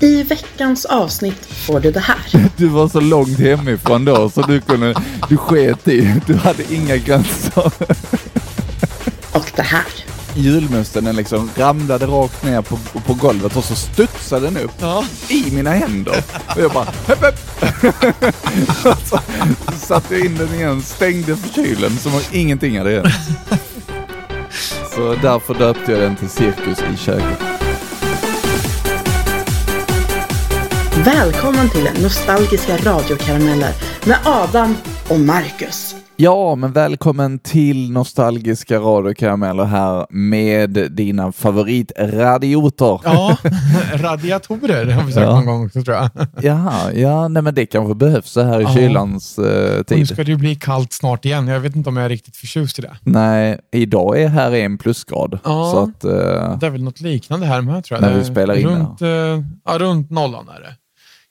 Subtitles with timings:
[0.00, 2.18] I veckans avsnitt får du det här.
[2.56, 4.94] Du var så långt hemifrån då så du kunde,
[5.28, 7.62] du sket i, du hade inga gränser.
[9.32, 9.84] Och det här.
[10.34, 12.76] Julmusten den liksom ramlade rakt ner på,
[13.06, 15.04] på golvet och så studsade den upp Ja.
[15.28, 16.22] i mina händer.
[16.56, 17.22] Och jag bara hepp.
[18.84, 19.18] Och så
[19.78, 23.14] satte jag in den igen, stängde för kylen som om ingenting hade hänt.
[24.94, 27.47] Så därför döpte jag den till Cirkus i köket.
[31.04, 33.70] Välkommen till Nostalgiska radiokarameller
[34.06, 34.74] med Adam
[35.10, 35.94] och Marcus.
[36.16, 43.00] Ja, men välkommen till Nostalgiska radiokarameller här med dina favoritradioter.
[43.04, 43.36] Ja,
[43.94, 45.34] radiatorer har vi sagt Ja.
[45.34, 46.08] någon gång också tror jag.
[46.42, 48.74] Jaha, ja, nej men det kanske behövs så här i Ja.
[48.74, 50.08] kylans eh, Och nu tid.
[50.08, 51.48] ska det ju bli kallt snart igen.
[51.48, 52.96] Jag vet inte om jag är riktigt förtjust i det.
[53.02, 55.38] Nej, idag är här en plusgrad.
[55.44, 55.70] Ja.
[55.74, 58.10] Så att, eh, Det är väl något liknande här med tror jag.
[58.10, 59.08] När vi spelar in runt, eh,
[59.64, 60.74] ja, runt nollan är det.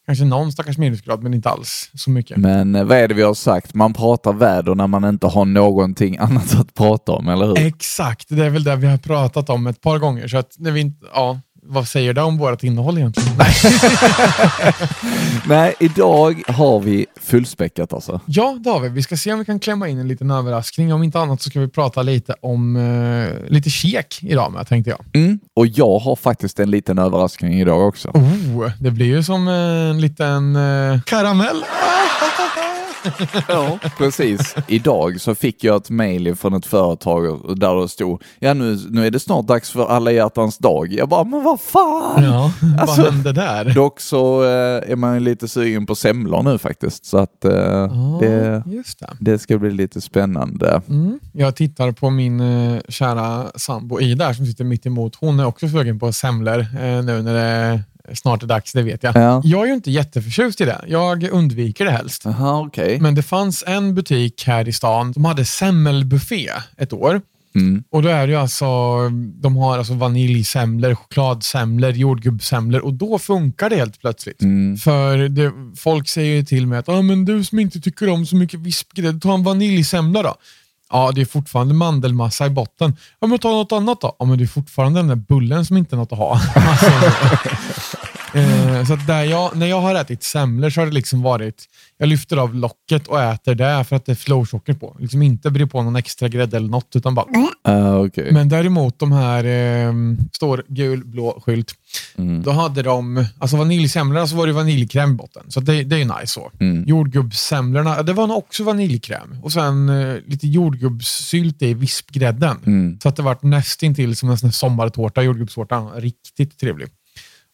[0.07, 2.37] Kanske någon stackars minusgrad, men inte alls så mycket.
[2.37, 3.73] men eh, vad är det vi har sagt?
[3.73, 7.57] Man pratar väder när man inte har någonting annat att prata om, eller hur?
[7.57, 10.27] Exakt, det är väl det vi har pratat om ett par gånger.
[10.27, 11.39] Så att när vi inte, ja,
[11.69, 13.37] vad säger det om vårt innehåll egentligen?
[13.37, 13.53] Nej.
[15.47, 18.21] Nej, idag har vi fullspäckat alltså.
[18.25, 18.89] Ja, det har vi.
[18.89, 20.93] Vi ska se om vi kan klämma in en liten överraskning.
[20.93, 24.89] Om inte annat så ska vi prata lite om eh, lite kek idag med, tänkte
[24.89, 24.99] jag.
[25.13, 25.39] Mm.
[25.53, 28.09] Och jag har faktiskt en liten överraskning idag också.
[28.09, 31.63] Oh, det blir ju som en liten eh, karamell.
[33.47, 34.55] Ja, precis.
[34.67, 37.23] Idag så fick jag ett mejl från ett företag
[37.57, 40.93] där det stod ja nu, nu är det snart dags för alla hjärtans dag.
[40.93, 42.23] Jag bara, men vad fan!
[42.23, 43.73] Ja, Alltså- vad hände där?
[43.73, 48.17] Dock så eh, är man lite sugen på semlor nu faktiskt, så att eh, Ja,
[48.21, 49.09] det, just det.
[49.19, 50.81] det ska bli lite spännande.
[50.89, 51.19] Mm.
[51.31, 55.15] Jag tittar på min eh, kära sambo Ida som sitter mitt emot.
[55.15, 57.81] Hon är också sugen på semlor eh, nu när det
[58.13, 59.15] snart är dags, det vet jag.
[59.15, 59.41] Ja.
[59.45, 60.81] Jag är ju inte jätteförtjust i det.
[60.87, 62.25] Jag undviker det helst.
[62.25, 62.99] Jaha, okej.
[62.99, 67.21] Men det fanns en butik här i stan som hade semmelbuffé ett år.
[67.55, 67.83] Mm.
[67.89, 68.65] Och då är det alltså,
[69.41, 74.41] de har alltså vaniljsemlor, chokladsemlor, jordgubbssemlor och då funkar det helt plötsligt.
[74.41, 74.77] Mm.
[74.77, 78.35] För det, folk säger till mig att ah, men du som inte tycker om så
[78.35, 80.35] mycket vispgrädde, ta en vaniljsemla då.
[80.89, 82.97] Ja, det är fortfarande mandelmassa i botten.
[83.19, 84.15] Ja, men ta något annat då.
[84.19, 86.41] Ja, men det är fortfarande den där bullen som inte är något att ha.
[87.75, 87.97] Alltså,
[88.37, 91.65] eh, så där jag, när jag har ätit semlor så har det liksom varit,
[91.97, 94.95] jag lyfter av locket och äter det för att det är flowsocker på.
[94.99, 97.25] Liksom inte bryr på någon extra grädde eller något, utan bara
[97.63, 98.31] Ah, okej.
[98.31, 99.93] men däremot de här, eh,
[100.33, 101.73] står gul, blå skylt,
[102.17, 102.43] Mm.
[102.43, 105.99] då hade de, alltså vaniljsemlorna så var det vaniljkräm i botten, så det, det är
[105.99, 106.51] ju nice så.
[106.59, 106.83] Mm.
[106.87, 112.57] Jordgubbssemlorna, det var nog också vaniljkräm och sen eh, lite jordgubbssylt i vispgrädden.
[112.65, 112.99] Mm.
[113.03, 115.79] Så att det vart nästintill som en sån sommartårta, jordgubbstårta.
[115.95, 116.87] Riktigt trevlig.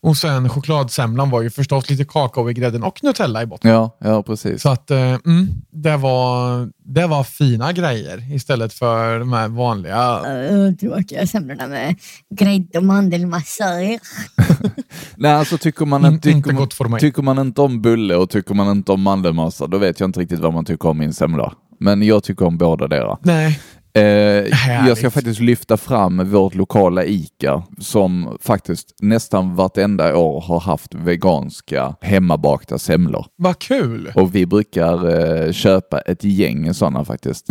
[0.04, 3.72] Och sen chokladsemlan var ju förstås lite kakao i grädden och Nutella i botten.
[3.72, 4.62] Ja, ja precis.
[4.62, 10.20] Så att, eh, mm, det, var, det var fina grejer istället för de här vanliga
[10.52, 11.96] Uh, tråkiga semlorna med
[12.36, 13.66] grädde och mandelmassa.
[15.16, 17.00] Nej, alltså tycker man, In- inte, tycker, inte man, gott för mig.
[17.00, 20.20] tycker man inte om bulle och tycker man inte om mandelmassa, då vet jag inte
[20.20, 21.54] riktigt vad man tycker om i en semla.
[21.80, 23.20] Men jag tycker om båda deras.
[23.24, 23.60] Nej,
[23.96, 24.04] Eh,
[24.88, 30.94] jag ska faktiskt lyfta fram vårt lokala ICA som faktiskt nästan vartenda år har haft
[30.96, 33.26] veganska hemmabakta semlor.
[33.36, 34.12] vad kul!
[34.16, 35.10] Och vi brukar
[35.46, 37.48] eh, köpa ett gäng sådana faktiskt.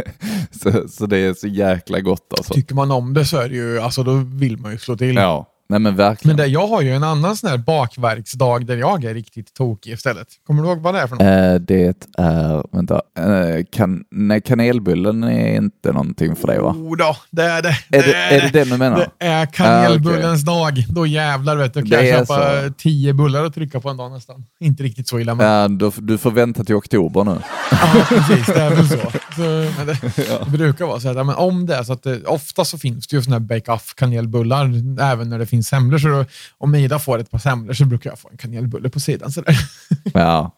[0.62, 2.54] så, så det är så jäkla gott alltså.
[2.54, 5.16] Tycker man om det så är det ju, alltså då vill man ju slå till.
[5.16, 6.36] Ja, nej men verkligen.
[6.36, 9.92] Men det, jag har ju en annan sån här bakverksdag där jag är riktigt tokig
[9.92, 10.28] istället.
[10.46, 11.22] Kommer du ihåg vad det är för något?
[11.22, 16.70] Eh, det är, vänta, eh, kan, nej, kanelbullen är inte någonting för dig va?
[16.78, 17.68] Oh då, det är det.
[17.68, 18.98] Är det, är det det du menar?
[19.18, 20.84] Det är kanelbullens dag.
[20.88, 22.72] Då jävlar vet du, kan Det jag köpa så.
[22.78, 24.44] tio bullar och trycka på en dag nästan.
[24.60, 25.68] Inte riktigt så illa men Ja,
[26.00, 27.36] du, får vänta till oktober nu.
[27.70, 28.96] ja, precis, det är väl så.
[29.36, 29.42] så
[29.84, 29.98] det,
[30.44, 32.78] det brukar vara så att ja, men om det är så att det, ofta så
[32.78, 34.64] finns det ju såna här bake-off kanelbullar
[35.00, 35.98] även när det finns semlor.
[35.98, 36.24] Så då,
[36.58, 39.30] om Ida får ett par semlor så brukar jag få en kanelbulle på sidan.
[39.32, 39.56] Så där.
[40.14, 40.52] Ja.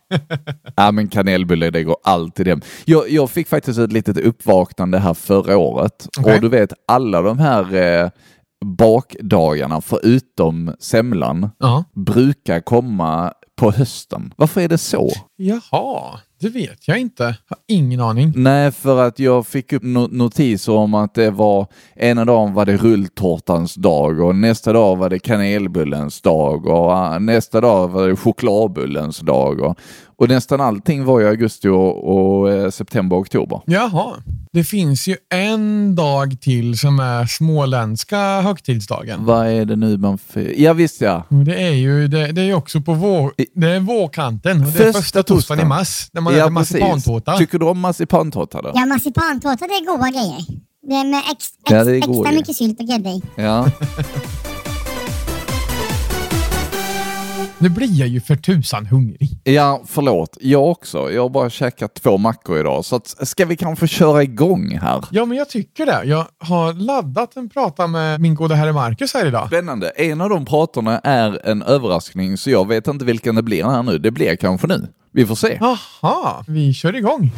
[0.77, 2.61] ja, men kanelbulle det går alltid hem.
[2.85, 6.09] Jag, jag fick faktiskt ett litet uppvaknande här förra året.
[6.19, 6.35] Okej.
[6.35, 7.75] Och du vet, alla de här
[8.05, 8.11] eh,
[8.65, 11.85] bakdagarna förutom semlan Ja.
[11.95, 14.35] brukar komma på hösten.
[14.37, 15.11] Varför är det så?
[15.37, 17.25] Jaha, det vet jag inte.
[17.25, 18.33] Har ingen aning.
[18.37, 21.67] Nej, för att jag fick upp no- notiser om att det var
[21.97, 27.19] ena dagen var det rulltårtans dag och nästa dag var det kanelbullens dag och ah,
[27.19, 29.79] nästa dag var det chokladbullens dag och,
[30.21, 33.61] och nästan allting var i augusti och, och eh, september och oktober.
[33.67, 34.15] Jaha.
[34.53, 39.25] Det finns ju en dag till som är småländska högtidsdagen.
[39.25, 40.19] Vad är det nu man...
[40.19, 41.25] fi- Ja visst ja.
[41.29, 44.61] Det är ju det, det är också på vår, det är vårkanten.
[44.77, 47.37] Det är Första torsdagen i mars när man ja, äter marsipantårta.
[47.39, 48.73] Tycker du om marsipantårta då?
[48.75, 50.45] Ja, marsipantårta det är goda grejer.
[50.89, 52.31] Det är med ex, ex, Ja, det är extra goda.
[52.33, 53.23] mycket sylt och grädde i.
[53.37, 53.67] Ja.
[57.62, 59.41] Nu blir jag ju för tusan hungrig.
[59.45, 60.37] Ja, förlåt.
[60.41, 61.12] Jag också.
[61.12, 62.85] Jag har bara käkat två mackor idag.
[62.85, 65.05] Så att, ska vi kanske köra igång här?
[65.11, 66.05] Ja, men jag tycker det.
[66.05, 69.47] Jag har laddat en prata med min gode herre Marcus här idag.
[69.47, 69.89] Spännande.
[69.89, 73.83] En av de pratarna är en överraskning, så jag vet inte vilken det blir här
[73.83, 73.99] nu.
[73.99, 74.89] Det blir kanske nu.
[75.12, 75.59] Vi får se.
[75.61, 77.31] Aha, vi kör igång.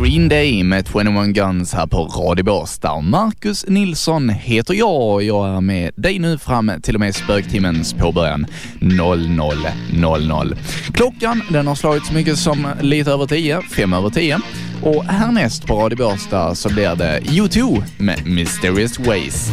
[0.00, 3.00] Green Day med 21 Guns här på Radio Båstad.
[3.00, 7.92] Marcus Nilsson heter jag och jag är med dig nu fram till och med spöktimmens
[7.94, 8.46] påbörjan
[8.80, 10.56] 00.00.
[10.92, 14.38] Klockan den har slagit så mycket som lite över 10, fem över 10.
[14.82, 19.50] Och härnäst på Radio Båstad så blir det U2 med Mysterious Ways.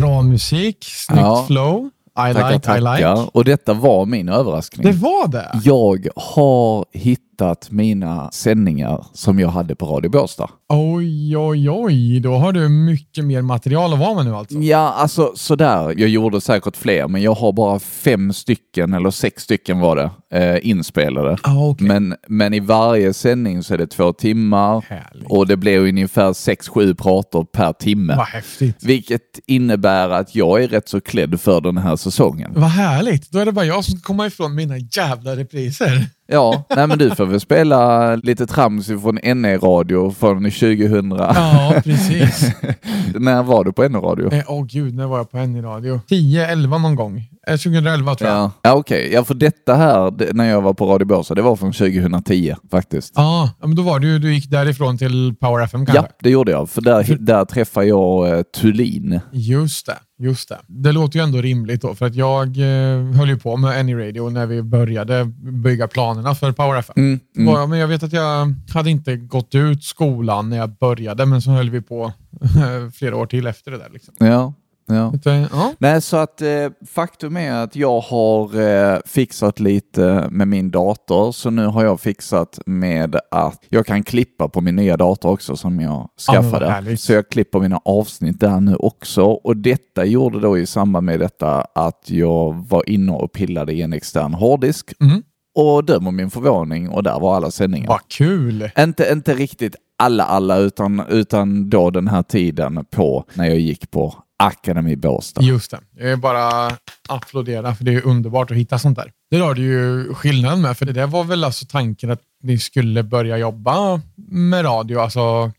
[0.00, 1.44] Bra musik, snyggt Ja.
[1.46, 1.90] flow.
[2.16, 3.04] I Tackar, like, I like.
[3.04, 3.36] tackar.
[3.36, 4.86] Och detta var min överraskning.
[4.86, 5.60] Det var det?
[5.64, 7.33] Jag har hittat
[7.70, 10.50] mina sändningar som jag hade på Radio Båstad.
[10.68, 12.20] Oj, oj, oj.
[12.20, 14.58] Då har du mycket mer material att vara med nu alltså.
[14.58, 15.94] Ja, alltså sådär.
[15.96, 20.38] Jag gjorde säkert fler, men jag har bara fem stycken, eller sex stycken var det,
[20.38, 21.36] eh, inspelade.
[21.42, 21.88] Ah, okej.
[21.88, 25.30] Men, men i varje sändning så är det två timmar Härligt.
[25.30, 28.16] och det blir ungefär sex, sju prator per timme.
[28.16, 28.84] Vad häftigt.
[28.84, 32.52] Vilket innebär att jag är rätt så klädd för den här säsongen.
[32.54, 33.30] Vad härligt.
[33.30, 36.06] Då är det bara jag som ska komma ifrån mina jävla repriser.
[36.26, 41.10] Ja, nej men du får väl spela lite trams från NE-radio från 2000.
[41.10, 42.50] Ja, precis.
[43.14, 44.32] När var du på NE-radio?
[44.32, 46.00] Eh, Åh gud, när var jag på en i radio?
[46.08, 47.22] 10, 11 någon gång.
[47.46, 48.38] Eh, 2011 tror jag.
[48.38, 49.10] Ja, ja okej.
[49.12, 52.54] Ja, för detta här, det, när jag var på Radio Båstad, det var från 2010
[52.70, 53.12] faktiskt.
[53.16, 56.02] Ja, men då var det ju, du gick därifrån till Power FM kanske?
[56.04, 56.70] Ja, det gjorde jag.
[56.70, 59.20] För där, där träffade jag eh, Thulin.
[59.32, 60.58] Just det, just det.
[60.66, 63.94] Det låter ju ändå rimligt då, för att jag eh, höll ju på med Any
[63.94, 65.24] Radio när vi började
[65.64, 66.94] bygga planerna för Power FM.
[66.96, 67.54] Mm, mm.
[67.54, 71.42] Var- Men jag vet att jag hade inte gått ut skolan när jag började, men
[71.42, 72.12] så höll vi på
[72.94, 73.90] flera år till efter det där.
[73.92, 74.14] Liksom.
[74.18, 74.54] Ja,
[74.86, 75.12] ja.
[75.26, 75.72] Eh, ja.
[75.78, 76.48] Nej, så att eh,
[76.88, 82.00] faktum är att jag har eh, fixat lite med min dator, så nu har jag
[82.00, 86.70] fixat med att jag kan klippa på min nya dator också som jag skaffade.
[86.70, 87.00] härligt.
[87.00, 89.22] så jag klipper mina avsnitt där nu också.
[89.24, 93.82] Och detta gjorde då i samband med detta att jag var inne och pillade i
[93.82, 95.22] en extern hårddisk Mhm.
[95.58, 97.88] och döm om min förvåning och där var alla sändningar.
[97.88, 98.70] Vad kul!
[98.78, 103.90] Inte, inte riktigt alla, alla, utan, utan då den här tiden på när jag gick
[103.90, 105.42] på Akademi Båstad.
[105.42, 105.80] Just det.
[105.98, 106.76] Jag är bara
[107.08, 109.12] applådera, för det är underbart att hitta sånt där.
[109.30, 112.58] Det har du ju skillnaden med, för det där var väl alltså tanken att ni
[112.58, 115.52] skulle börja jobba med radio, alltså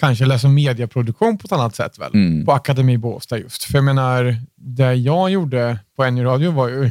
[0.00, 2.14] kanske läsa medieproduktion på ett annat sätt väl?
[2.14, 2.44] Mm.
[2.44, 3.64] På Akademi Båstad just.
[3.64, 6.90] För jag menar, det jag gjorde på NU Radio var ju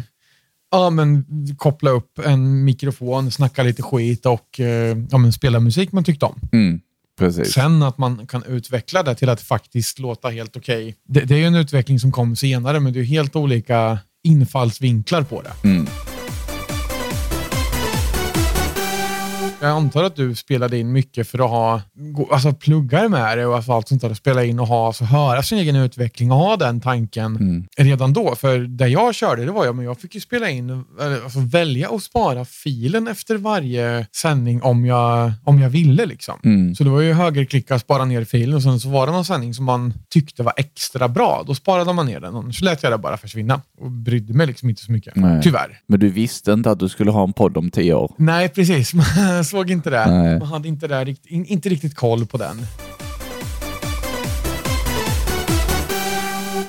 [0.72, 1.25] Ja, men
[1.57, 6.25] koppla upp en mikrofon, snacka lite skit och eh, ja, men spela musik man tyckte
[6.25, 6.40] om.
[6.51, 6.81] Mm,
[7.18, 7.54] precis.
[7.54, 10.96] Sen att man kan utveckla det till att faktiskt låta helt okej.
[11.08, 15.22] Det, det är ju en utveckling som kom senare, men det är helt olika infallsvinklar
[15.22, 15.68] på det.
[15.68, 15.88] Mm.
[19.68, 21.81] Jag antar att du spelade in mycket för att ha
[22.31, 24.10] alltså pluggar med det och alltså allt sånt där.
[24.10, 27.66] Att spela in och ha, alltså höra sin egen utveckling och ha den tanken Mm.
[27.78, 28.36] redan då.
[28.36, 30.83] För det jag körde, det var jag, men jag fick ju spela in,
[31.24, 36.06] alltså välja och spara filen efter varje sändning om jag, om jag ville.
[36.06, 36.40] liksom.
[36.44, 36.76] Mm.
[36.76, 39.54] Så det var ju högerklicka, spara ner filen och sen så var det någon sändning
[39.54, 41.44] som man tyckte var extra bra.
[41.47, 44.47] Då sparade man ner den och så lät jag det bara försvinna och brydde mig
[44.47, 45.16] liksom inte så mycket.
[45.16, 45.40] Nej.
[45.44, 45.80] Tyvärr.
[45.88, 48.12] Men du visste inte att du skulle ha en podd om tio år?
[48.18, 48.92] Nej, precis.
[49.57, 50.06] Såg inte det.
[50.06, 50.40] Nej.
[50.40, 52.57] Man hade inte, in, inte riktigt koll på den.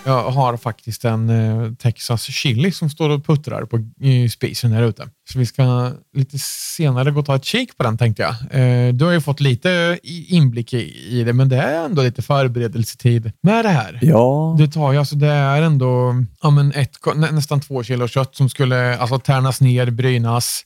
[0.04, 4.82] Jag har faktiskt en eh, Texas chili som står och puttrar på i spisen här
[4.82, 5.08] ute.
[5.32, 6.38] Så vi ska lite
[6.76, 8.34] senare gå och ta ett kik på den tänkte jag.
[8.60, 12.22] Eh, du har ju fått lite inblick i, i det, men det är ändå lite
[12.22, 13.98] förberedelsetid med det här.
[14.02, 14.56] Ja.
[14.58, 18.36] Det tar ju, alltså det är ändå ja, men ett, nä, nästan två kilo kött
[18.36, 20.64] som skulle alltså, tärnas ner, brynas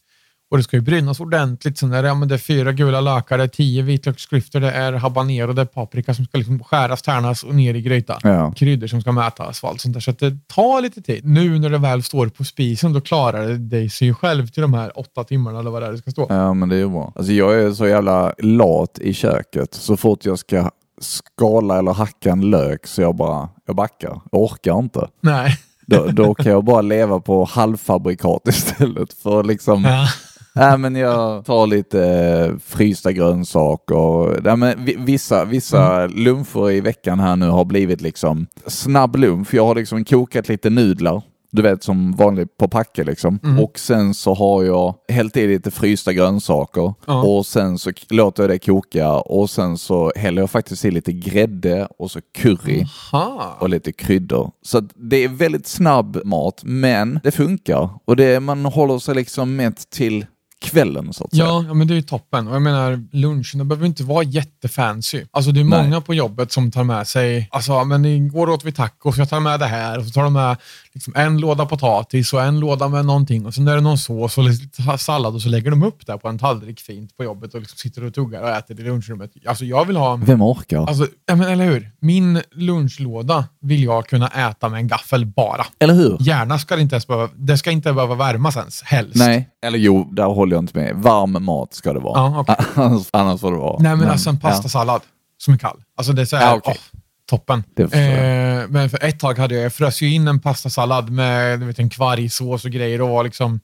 [0.52, 1.78] Och det ska ju brynas ordentligt.
[1.78, 4.70] Sen är det, ja, men det är fyra gula lökar, det är tio vitlöksklyftor, det
[4.70, 8.18] är habanero, det är paprika som ska liksom skäras, tärnas och ner i gryta.
[8.22, 8.52] Ja.
[8.56, 10.00] Kryddor som ska mätas och allt sånt där.
[10.00, 11.24] Så att det tar lite tid.
[11.24, 14.74] Nu när det väl står på spisen, då klarar det dig sig själv till de
[14.74, 16.26] här åtta timmarna eller vad det är det ska stå.
[16.28, 17.12] Ja, men det är ju bra.
[17.16, 19.74] Alltså jag är så jävla lat i köket.
[19.74, 24.20] Så fort jag ska skala eller hacka en lök så jag bara, jag backar.
[24.32, 25.08] Jag orkar inte.
[25.20, 25.58] Nej.
[25.86, 30.08] Då, då kan jag bara leva på halvfabrikat istället för liksom Ja.
[30.54, 34.40] Nej, men jag tar lite eh, frysta grönsaker.
[34.42, 39.54] Nej, men vi- vissa vissa luncher i veckan här nu har blivit liksom snabb lunch.
[39.54, 41.22] Jag har liksom kokat lite nudlar.
[41.54, 43.38] Du vet som vanligt på packe liksom.
[43.62, 46.94] Och sen så har jag hällt i lite frysta grönsaker.
[47.06, 47.22] Ja.
[47.22, 49.10] Och sen så låter jag det koka.
[49.12, 53.56] Och sen så häller jag faktiskt i lite grädde och så curry Aha.
[53.60, 54.50] och lite kryddor.
[54.62, 57.88] Så det är väldigt snabb mat, men det funkar.
[58.04, 60.26] Och det, man håller sig liksom mätt till
[60.62, 61.44] kvällen så att säga.
[61.44, 62.48] Ja, ja, men det är ju toppen.
[62.48, 65.24] Och jag menar, luncherna behöver inte vara jättefancy.
[65.30, 65.82] Alltså det är Nej.
[65.82, 69.40] många på jobbet som tar med sig, alltså men igår åt vi tacos, jag tar
[69.40, 69.98] med det här.
[69.98, 70.56] Och så tar de med
[70.94, 73.46] liksom en låda potatis och en låda med någonting.
[73.46, 76.18] Och sen är det någon sås och lite sallad och så lägger de upp det
[76.18, 79.30] på en tallrik fint på jobbet och liksom sitter och tuggar och äter i lunchrummet.
[79.46, 80.86] Alltså jag vill ha Vem orkar?
[80.86, 81.90] Alltså, ja, men eller hur?
[82.00, 85.66] Min lunchlåda vill jag kunna äta med en gaffel bara.
[85.78, 86.16] Eller hur?
[86.20, 89.16] Gärna ska det inte ens behöva, det ska inte behöva värmas ens, helst.
[89.16, 90.96] Nej, eller jo, där håller jag inte med.
[90.96, 92.18] Varm mat ska det vara.
[92.20, 92.56] Ja, okej.
[92.74, 93.82] annars, annars får det vara.
[93.82, 95.00] Nej, men alltså en pastasallad
[95.38, 95.82] som är kall.
[95.96, 96.76] Alltså det är så här, Ja, okej.
[96.78, 97.00] åh,
[97.32, 97.64] toppen.
[97.78, 101.78] Eh, men för ett tag hade jag, jag frös in en pastasallad med du vet,
[101.78, 103.60] en kvargsås och grejer och var liksom,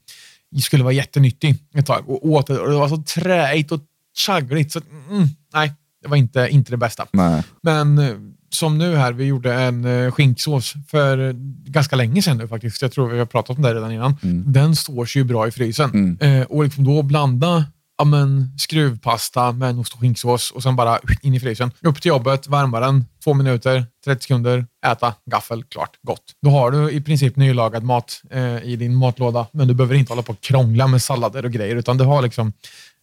[0.63, 3.81] skulle vara jättenyttig ett tag och åt det och det var så träigt och
[4.27, 5.73] chaggligt så mm, nej,
[6.03, 7.07] det var inte, inte det bästa.
[7.13, 7.43] Nej.
[7.63, 8.15] Men eh,
[8.51, 11.33] som nu här, vi gjorde en eh, skinksås för
[11.71, 12.83] ganska länge sedan nu faktiskt.
[12.83, 14.17] Jag tror vi har pratat om det redan innan.
[14.47, 16.19] Den står sig ju bra i frysen.
[16.21, 17.65] Eh, och liksom då blanda
[17.99, 21.71] ja, men, skruvpasta med en ost och skinksås och sen bara in i frysen.
[21.81, 26.23] Upp till jobbet, värma den, två minuter, 30 sekunder, äta, gaffel, klart, gott.
[26.43, 30.13] Då har du i princip nylagad mat eh, i din matlåda, men du behöver inte
[30.13, 32.53] hålla på och krångla med sallader och grejer, utan du har liksom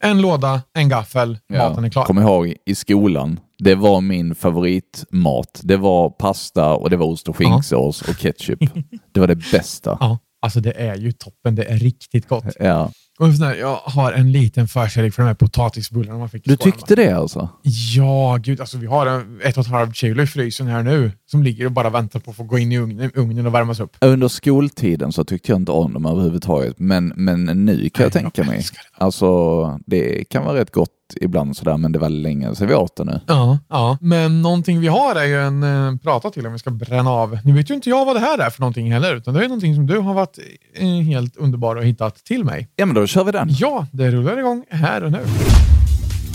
[0.03, 2.05] en låda, en gaffel, maten är klar.
[2.05, 5.59] Kom ihåg, i skolan, det var min favoritmat.
[5.63, 8.59] Det var pasta och det var ost och skinksås och ketchup.
[9.13, 9.97] Det var det bästa.
[9.99, 11.55] Ja, alltså det är ju toppen.
[11.55, 12.45] Det är riktigt gott.
[12.59, 12.91] Ja.
[13.19, 16.49] Och sån där, jag har en liten förkärlek för de här potatisbullarna man fick i
[16.49, 16.71] Du skolan.
[16.71, 17.49] tyckte det alltså?
[17.95, 18.59] Ja, gud.
[18.61, 21.65] Alltså, vi har en, ett och ett halvt kilo i frysen här nu som ligger
[21.65, 23.97] och bara väntar på att få gå in i ugnen, ugnen och värmas upp.
[24.01, 28.21] Under skoltiden så tyckte jag inte om dem överhuvudtaget, men, men nu kan jag Nej,
[28.23, 28.57] tänka jag mig.
[28.57, 29.03] älskar det.
[29.05, 30.89] Alltså, det kan vara rätt gott
[31.21, 33.21] ibland sådär, men det var länge sedan vi åt det nu.
[33.27, 33.97] Ja, ja.
[34.01, 37.39] Men någonting vi har är ju en eh, prata till om vi ska bränna av.
[37.43, 39.47] Nu vet ju inte jag vad det här är för någonting heller, utan det är
[39.47, 40.39] någonting som du har varit
[40.75, 42.69] eh, helt underbar och hittat till mig.
[42.75, 43.47] Ja, men då kör vi den.
[43.51, 45.19] Ja, det rullar igång här och nu.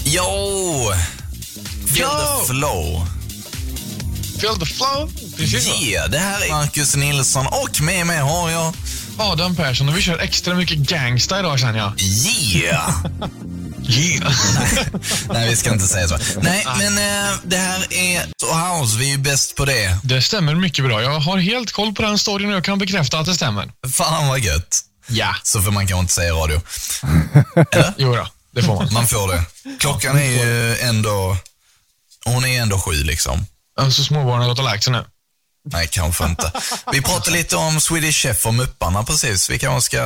[0.05, 0.23] Yo!
[1.87, 3.07] Feel the flow.
[4.41, 5.09] Feel the flow.
[5.37, 5.91] Precis.
[5.91, 8.75] Yeah, det här är Marcus Nilsson och med mig har jag...
[9.19, 11.93] Adam Persson och vi kör extra mycket gangsta idag känner jag.
[12.55, 12.91] Yeah!
[13.91, 14.33] Yeah.
[15.29, 16.19] Nej, vi ska inte säga så.
[16.41, 18.99] Nej, men eh, det här är So House.
[18.99, 19.99] Vi är ju bäst på det.
[20.03, 21.03] Det stämmer mycket bra.
[21.03, 23.73] Jag har helt koll på den storyn och jag kan bekräfta att det stämmer.
[23.93, 24.81] Fan vad gött.
[25.09, 25.35] Ja.
[25.43, 26.61] Så får man kanske inte säga i radio.
[27.97, 28.93] Jo då, det får man.
[28.93, 29.45] Man får det.
[29.79, 31.37] Klockan är ju ändå...
[32.25, 33.47] Hon är ändå sju liksom.
[33.91, 35.05] Så småbarnen har gått och lagt sig nu.
[35.73, 36.53] Nej, kanske inte.
[36.93, 39.51] Vi pratade lite om Swedish Chef och Mupparna precis.
[39.51, 39.99] Vi kanske ska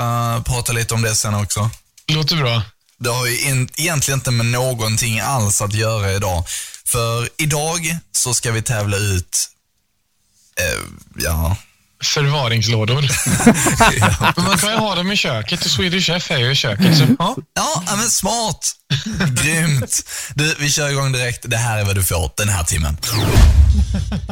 [0.47, 1.71] prata lite om det sen också.
[2.09, 2.63] Låter bra.
[3.05, 6.45] Det har ju in, egentligen inte med någonting alls att göra idag.
[6.85, 9.51] För idag så ska vi tävla ut,
[10.61, 10.83] eh,
[11.17, 11.57] ja,
[12.09, 12.95] Förvaringslådor.
[14.37, 16.99] Men man kan ju ha dem i köket och Swedish Chef är ju i köket.
[16.99, 17.37] Så, ja.
[17.55, 18.71] ja, ja, men smart.
[19.43, 20.03] Grymt.
[20.35, 21.51] Du, vi kör igång direkt.
[21.51, 22.97] Det här är vad du får den här timmen.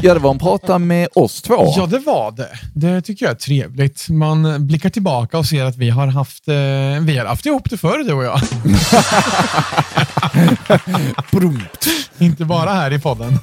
[0.02, 1.74] Ja, det var en prata med oss två.
[1.76, 2.58] ja, det var det.
[2.74, 4.08] Det tycker jag är trevligt.
[4.08, 6.54] Man blickar tillbaka och ser att vi har haft, eh,
[7.00, 8.40] vi har haft ihop det förr du och jag.
[12.18, 13.38] Inte bara här i podden.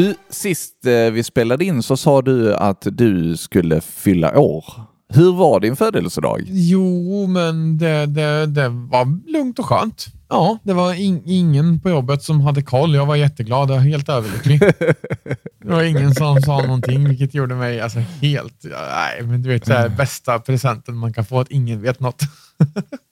[0.00, 4.64] Du, sist eh, vi spelade in så sa du att du skulle fylla år.
[5.08, 6.42] Hur var din födelsedag?
[6.46, 10.06] Jo, men det, det, det var lugnt och skönt.
[10.28, 12.94] Ja, det var in, ingen på jobbet som hade koll.
[12.94, 14.60] Jag var jätteglad och helt överlycklig.
[15.62, 18.64] Det var ingen som sa någonting, vilket gjorde mig alltså, helt...
[18.64, 22.22] Nej, men du vet, så här, bästa presenten man kan få, att ingen vet något.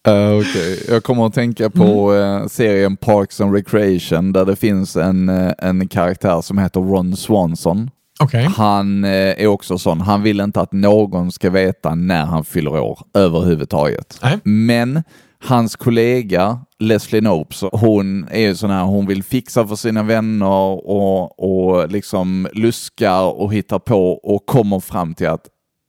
[0.09, 4.97] Uh, Okej, Jag kommer att tänka på eh, serien Parks and Recreation där det finns
[4.97, 7.91] en, eh, en karaktär som heter Ron Swanson.
[8.21, 8.45] Okej.
[8.45, 12.81] Han eh, är också sån, han vill inte att någon ska veta när han fyller
[12.81, 14.19] år överhuvudtaget.
[14.23, 14.39] Nej.
[14.45, 15.03] Men
[15.45, 20.89] hans kollega Leslie Nopes, hon är ju sån här, hon vill fixa för sina vänner
[20.91, 25.47] och, och liksom luskar och hittar på och kommer fram till att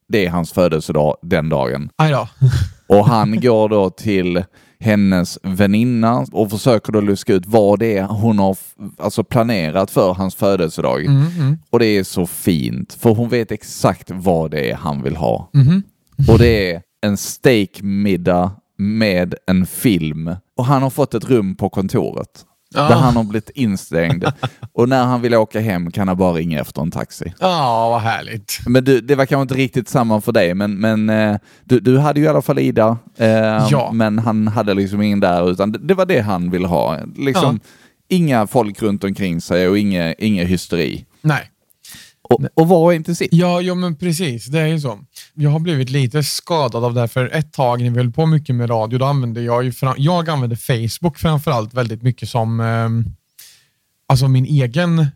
[0.08, 1.90] det är hans födelsedag den dagen.
[1.96, 2.28] Aj då.
[2.90, 4.44] Och han går då till
[4.80, 8.58] hennes väninna och försöker då luska ut vad det är hon har
[8.98, 11.06] alltså planerat för hans födelsedag.
[11.06, 15.04] Mm, mm, Och det är så fint, för hon vet exakt vad det är han
[15.04, 15.50] vill ha.
[15.54, 15.84] mhm.
[16.32, 20.36] Och det är en steakmiddag med en film.
[20.58, 22.46] Och han har fått ett rum på kontoret.
[22.76, 22.82] Ja.
[22.88, 24.26] Där han har blivit instängd.
[24.74, 27.34] Och när han vill åka hem kan han bara ringa efter en taxi.
[27.40, 28.60] Ja, vad härligt.
[28.66, 31.98] Men du, det var kanske inte riktigt samma för dig, men, men eh, du, du
[31.98, 32.98] hade ju i alla fall Ida.
[33.18, 33.28] Eh,
[33.72, 33.92] Ja.
[33.94, 36.98] Men han hade liksom ingen där, utan det, det var det han ville ha.
[37.16, 37.60] Liksom,
[38.12, 41.06] Inga folk runt omkring sig och inga, inga hysteri.
[41.22, 41.50] Nej.
[42.30, 43.34] Och, och till sitt.
[43.34, 44.46] Ja, ja, men precis.
[44.46, 45.00] Det är ju så.
[45.34, 48.26] Jag har blivit lite skadad av det här, för ett tag när vi höll på
[48.26, 52.60] mycket med radio, då använde jag ju fram, jag använde Facebook framförallt väldigt mycket som
[52.60, 53.06] ehm,
[54.08, 55.08] alltså min egen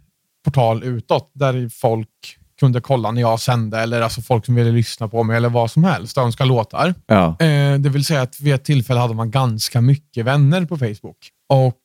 [0.45, 2.09] portal utåt, där folk
[2.59, 5.71] kunde kolla när jag sände, eller alltså folk som ville lyssna på mig, eller vad
[5.71, 6.95] som helst, önska låtar.
[7.07, 7.27] Ja.
[7.39, 11.17] Eh, det vill säga att vid ett tillfälle hade man ganska mycket vänner på Facebook.
[11.49, 11.79] Och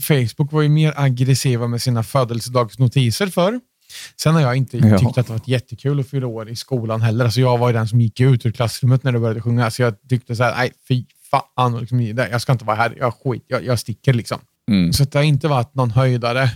[0.00, 3.60] Facebook var ju mer aggressiva med sina födelsedagsnotiser för.
[4.16, 4.98] Sen har jag inte Ja.
[4.98, 7.24] tyckt att det varit jättekul att fylla år i skolan heller.
[7.24, 9.70] Alltså jag var ju den som gick ut ur klassrummet när det började sjunga.
[9.70, 12.94] Så jag tyckte så här, nej fy fan, liksom, jag ska inte vara här.
[12.98, 14.38] Jag skit, jag, jag sticker liksom.
[14.70, 14.92] Mm.
[14.92, 16.50] Så det har inte varit någon höjdare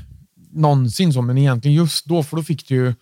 [0.53, 2.95] någonsin så, men egentligen just då, för då fick du ju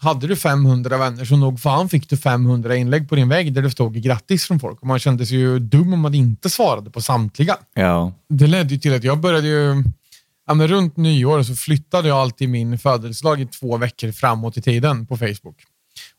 [0.00, 3.62] hade du 500 vänner så nog fan fick du 500 inlägg på din vägg där
[3.62, 4.80] det stod grattis från folk.
[4.80, 7.56] Och man kände sig ju dum om man inte svarade på samtliga.
[7.74, 8.12] Ja.
[8.28, 9.84] Det ledde ju till att jag började ju...
[10.48, 14.62] Ja, men runt nyår så flyttade jag alltid min födelsedag i två veckor framåt i
[14.62, 15.56] tiden på Facebook.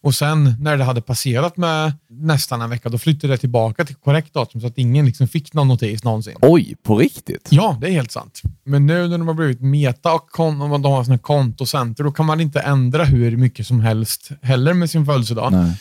[0.03, 3.95] Och sen när det hade passerat med nästan en vecka, då flyttade jag tillbaka till
[3.95, 6.35] korrekt datum så att ingen liksom fick någon notis någonsin.
[6.41, 7.47] Oj, på riktigt?
[7.49, 8.41] Ja, det är helt sant.
[8.63, 12.11] Men nu när de har blivit meta och kon- och de har såna kontocenter, då
[12.11, 15.51] kan man inte ändra hur mycket som helst heller med sin födelsedag.
[15.51, 15.73] Nej.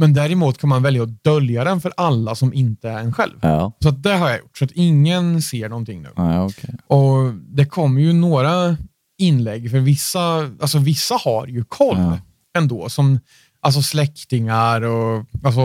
[0.00, 3.38] Men däremot kan man välja att dölja den för alla som inte är en själv.
[3.42, 3.72] Ja.
[3.82, 6.08] Så det har jag gjort, så att ingen ser någonting nu.
[6.16, 6.74] Ja, okej.
[6.86, 8.76] Och Det kommer ju några
[9.18, 10.20] inlägg, för vissa,
[10.60, 12.18] alltså vissa har ju koll Ja.
[12.58, 12.88] ändå.
[12.88, 13.20] Som
[13.60, 15.60] alltså släktingar och alltså,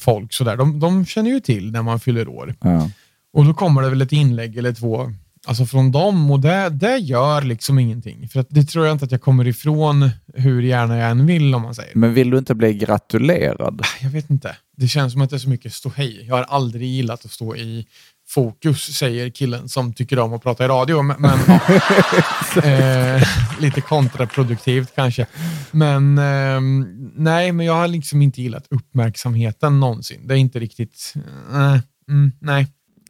[0.00, 0.56] folk sådär.
[0.56, 2.54] De, de känner ju till när man fyller år.
[2.60, 2.90] Ja.
[3.32, 5.12] Och då kommer det väl ett inlägg eller två
[5.46, 8.28] alltså från dem och det, det gör liksom ingenting.
[8.28, 11.54] För att det tror jag inte att jag kommer ifrån hur gärna jag än vill
[11.54, 11.92] om man säger.
[11.94, 13.82] Men vill du inte bli gratulerad?
[14.02, 14.56] Jag vet inte.
[14.76, 16.24] Det känns som att det är så mycket ståhej.
[16.28, 17.86] Jag har aldrig gillat att stå i
[18.28, 21.02] fokus, säger killen som tycker om att prata i radio.
[21.02, 21.38] Men, men
[22.64, 23.22] eh,
[23.60, 25.26] lite kontraproduktivt kanske.
[25.70, 30.26] Men ehm, nej, men jag har liksom inte gillat uppmärksamheten någonsin.
[30.26, 31.14] Det är inte riktigt...
[31.52, 31.78] eh,
[32.08, 32.66] mm, nej.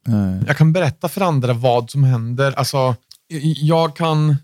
[0.06, 0.40] Nej.
[0.46, 2.52] Jag kan berätta för andra vad som händer.
[2.52, 2.94] Alltså,
[3.56, 4.36] jag kan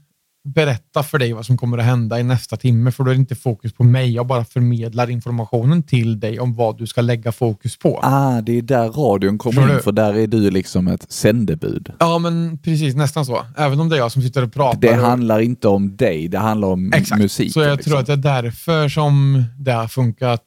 [0.54, 3.20] berätta för dig vad som kommer att hända i nästa timme, för då är det
[3.20, 4.10] inte fokus på mig.
[4.14, 8.00] Jag bara förmedlar informationen till dig om vad du ska lägga fokus på.
[8.02, 9.82] Ah, det är där radion kommer Tror in, du?
[9.82, 11.92] för där är du liksom ett sändebud.
[11.98, 13.42] Ja, men precis nästan så.
[13.56, 14.80] Även om det är jag som sitter och pratar.
[14.80, 17.22] Det och- handlar inte om dig, det handlar om Exakt.
[17.22, 17.52] musik.
[17.52, 17.90] Så jag liksom.
[17.90, 20.46] tror att det är därför som det har funkat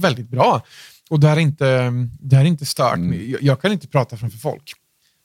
[0.00, 0.62] väldigt bra.
[1.12, 3.30] Och det har inte, det har inte stört Mm.
[3.30, 4.72] Jag, jag kan inte prata framför folk.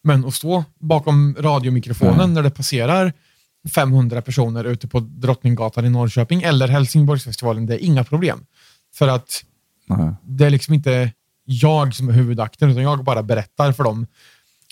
[0.04, 2.34] Men att stå bakom radiomikrofonen Mm.
[2.34, 3.14] när det passerar
[3.76, 8.46] 500 personer ute på Drottninggatan i Norrköping eller Helsingborgsfestivalen, det är inga problem.
[8.96, 9.44] För att
[9.86, 10.14] Nej.
[10.24, 11.12] det är liksom inte
[11.46, 14.08] jag som är huvudakten, utan jag bara berättar för dem.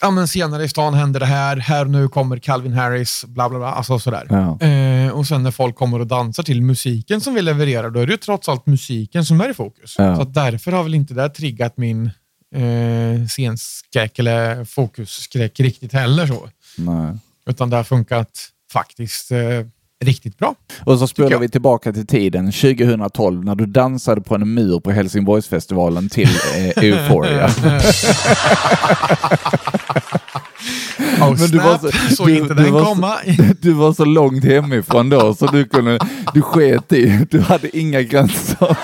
[0.01, 3.49] Ja, men senare i stan händer det här, här och nu kommer Calvin Harris, bla
[3.49, 3.67] bla bla.
[3.67, 4.27] Alltså sådär.
[4.29, 4.67] Ja.
[4.67, 8.05] Eh, och sen när folk kommer och dansar till musiken som vi levererar, då är
[8.05, 9.95] det ju trots allt musiken som är i fokus.
[9.97, 10.15] Ja.
[10.15, 12.05] Så därför har väl inte det triggat min
[12.55, 16.27] eh, scenskräck eller fokusskräck riktigt heller.
[16.27, 16.49] så.
[16.77, 17.17] Nej.
[17.45, 19.39] Utan det har funkat faktiskt eh,
[20.05, 20.55] riktigt bra.
[20.83, 21.39] Och så spolar jag.
[21.39, 26.83] vi tillbaka till tiden 2012 när du dansade på en mur på Helsingborgsfestivalen till eh,
[26.83, 27.49] Euphoria.
[31.21, 33.13] Oh, Men du var så- såg du- inte du den var så- komma.
[33.61, 35.99] Du var så långt hemifrån då så du kunde,
[36.33, 38.77] du sket i, du hade inga gränser.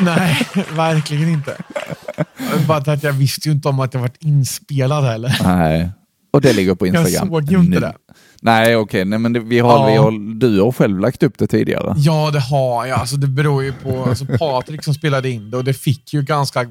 [0.00, 1.56] Nej, verkligen inte.
[2.68, 5.38] Bara att jag visste ju inte om att det varit inspelad heller.
[5.44, 5.90] Nej.
[6.32, 7.28] Och det ligger på Jag Instagram.
[7.28, 7.80] såg ju inte nu.
[7.80, 7.94] det.
[8.44, 9.86] Nej, okej, nej men det, vi har, Ja.
[9.86, 11.94] vi har, du har själv lagt upp det tidigare.
[11.96, 12.98] Ja, det har jag.
[13.00, 16.22] Alltså, det beror ju på alltså, Patrik som spelade in det och det fick ju
[16.22, 16.66] ganska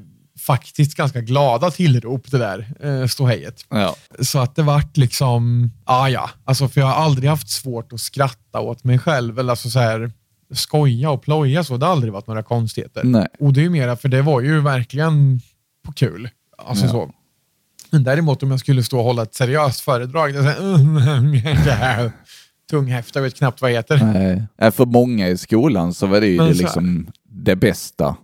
[0.46, 3.64] faktiskt ganska glada tillrop det där eh, ståhejet.
[3.70, 3.96] Ja.
[4.20, 8.00] Så att det vart liksom, ah, ja, alltså för jag har aldrig haft svårt att
[8.00, 9.38] skratta åt mig själv.
[9.38, 10.12] Eller alltså så här,
[10.54, 11.76] skoja och ploja så.
[11.76, 13.04] Det har aldrig varit några konstigheter.
[13.04, 13.26] Nej.
[13.40, 15.40] Och det är ju mera, för det var ju verkligen
[15.86, 16.28] på kul.
[16.58, 16.90] Alltså Ja.
[16.90, 17.10] så.
[17.90, 22.10] Men däremot om jag skulle stå och hålla ett seriöst föredrag, det är så här,
[22.70, 23.96] tunghäfta, jag vet knappt vad det heter.
[24.14, 24.42] Nej.
[24.58, 28.16] Nej, För många i skolan så var det ju det, liksom det bästa.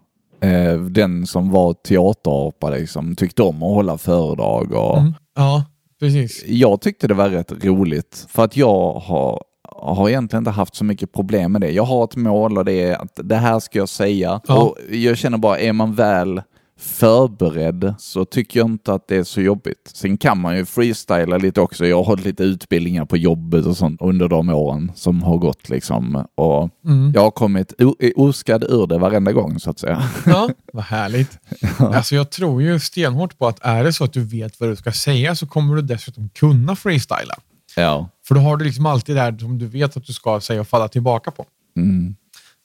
[0.42, 4.72] Eh, Den som var teaterapa liksom, tyckte om att hålla föredrag.
[4.72, 5.14] Och Mm.
[5.36, 5.64] Ja,
[6.00, 6.44] precis.
[6.46, 9.42] Jag tyckte det var rätt roligt för att jag har,
[9.76, 11.70] har egentligen inte haft så mycket problem med det.
[11.70, 14.40] Jag har ett mål och det är att det här ska jag säga.
[14.48, 14.62] Ja.
[14.62, 16.42] Och jag känner bara, är man väl
[16.80, 19.90] förberedd så tycker jag inte att det är så jobbigt.
[19.94, 21.86] Sen kan man ju freestyla lite också.
[21.86, 25.68] Jag har hållit lite utbildningar på jobbet och sånt under de åren som har gått
[25.68, 26.24] liksom.
[26.34, 27.12] Och Mm.
[27.14, 27.72] jag har kommit
[28.16, 30.02] oskadd ur det varenda gång så att säga.
[30.26, 31.38] Ja, vad härligt.
[31.78, 34.76] Alltså jag tror ju stenhårt på att är det så att du vet vad du
[34.76, 37.34] ska säga så kommer du dessutom kunna freestyla.
[37.76, 38.08] Ja.
[38.28, 40.60] För då har du liksom alltid det här som du vet att du ska säga
[40.60, 41.44] och falla tillbaka på.
[41.76, 42.14] Mm.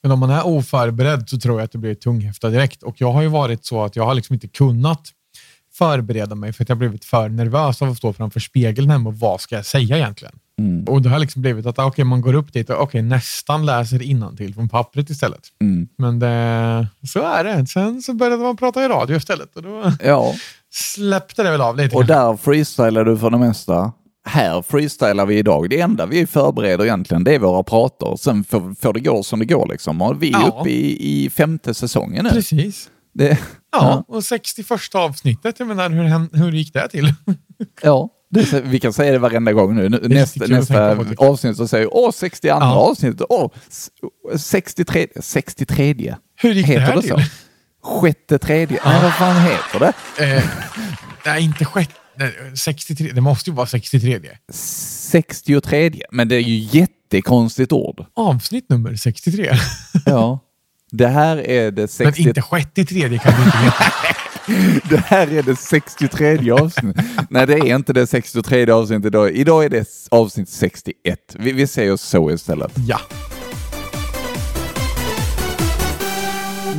[0.05, 2.83] Men om man är oförberedd så tror jag att det blir tunghäfta direkt.
[2.83, 5.01] Och jag har ju varit så att jag har liksom inte kunnat
[5.73, 9.19] förbereda mig för att jag blivit för nervös av att stå framför spegeln hemma och
[9.19, 10.39] vad ska jag säga egentligen?
[10.59, 10.83] Mm.
[10.83, 14.01] Och det har liksom blivit att okej, man går upp dit och okej, nästan läser
[14.01, 15.41] innantill från pappret istället.
[15.61, 15.87] Mm.
[15.97, 17.67] Men det, så är det.
[17.67, 20.33] Sen så började man prata i radio istället och då Ja.
[20.73, 21.95] släppte det väl av lite.
[21.95, 23.91] Och där freestylar du för det mesta.
[24.27, 25.69] Här freestylar vi idag.
[25.69, 28.15] Det enda vi förbereder egentligen, det är våra prater.
[28.19, 30.01] Sen får, får det gå som det går liksom.
[30.01, 30.57] Och vi är Ja.
[30.59, 32.29] uppe i, i femte säsongen nu.
[32.29, 32.89] Precis.
[33.13, 33.39] Det,
[33.71, 37.13] Ja, och 61 avsnittet, jag menar, hur, hur gick det till?
[37.81, 38.09] ja.
[38.29, 39.85] Det, vi kan säga det varenda gång nu.
[39.85, 42.75] Är Nästa, tycker avsnitt så säger vi åh, 62 Ja.
[42.75, 43.89] avsnittet, åh, s-
[44.37, 46.15] 63, 63.
[46.35, 47.09] Hur gick det heter här det till?
[47.11, 47.19] så?
[47.83, 50.25] Sjätte tredje, nej vad fan heter det?
[50.37, 50.43] Eh,
[51.25, 51.93] nej, inte sjätte.
[52.17, 53.11] Nej, 63.
[53.11, 54.19] Det måste ju vara 63.
[54.51, 58.05] 63, men det är ju jättekonstigt ord.
[58.13, 59.51] Avsnitt nummer 63.
[60.05, 60.39] Ja.
[60.91, 63.85] Det här är det Men 60, inte 63 kan du inte heta.
[64.89, 67.05] det här är det 63 avsnittet.
[67.29, 69.31] Nej, det är inte det 63 avsnittet idag.
[69.31, 71.35] Idag är det avsnitt 61.
[71.39, 72.71] Vi, vi säger så istället.
[72.87, 72.99] Ja.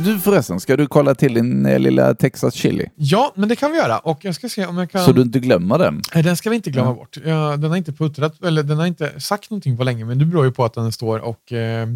[0.07, 2.89] Du förresten, ska du kolla till din eh, lilla Texas chili?
[2.95, 3.99] ja, men det kan vi göra.
[3.99, 5.05] Och jag ska se om jag kan...
[5.05, 6.01] Så du inte glömmer den?
[6.13, 7.17] Nej, Den ska vi inte glömma bort.
[7.25, 10.25] Ja, den har inte puttrat, eller den har inte sagt någonting på länge, men det
[10.25, 11.87] beror ju på att den står och eh,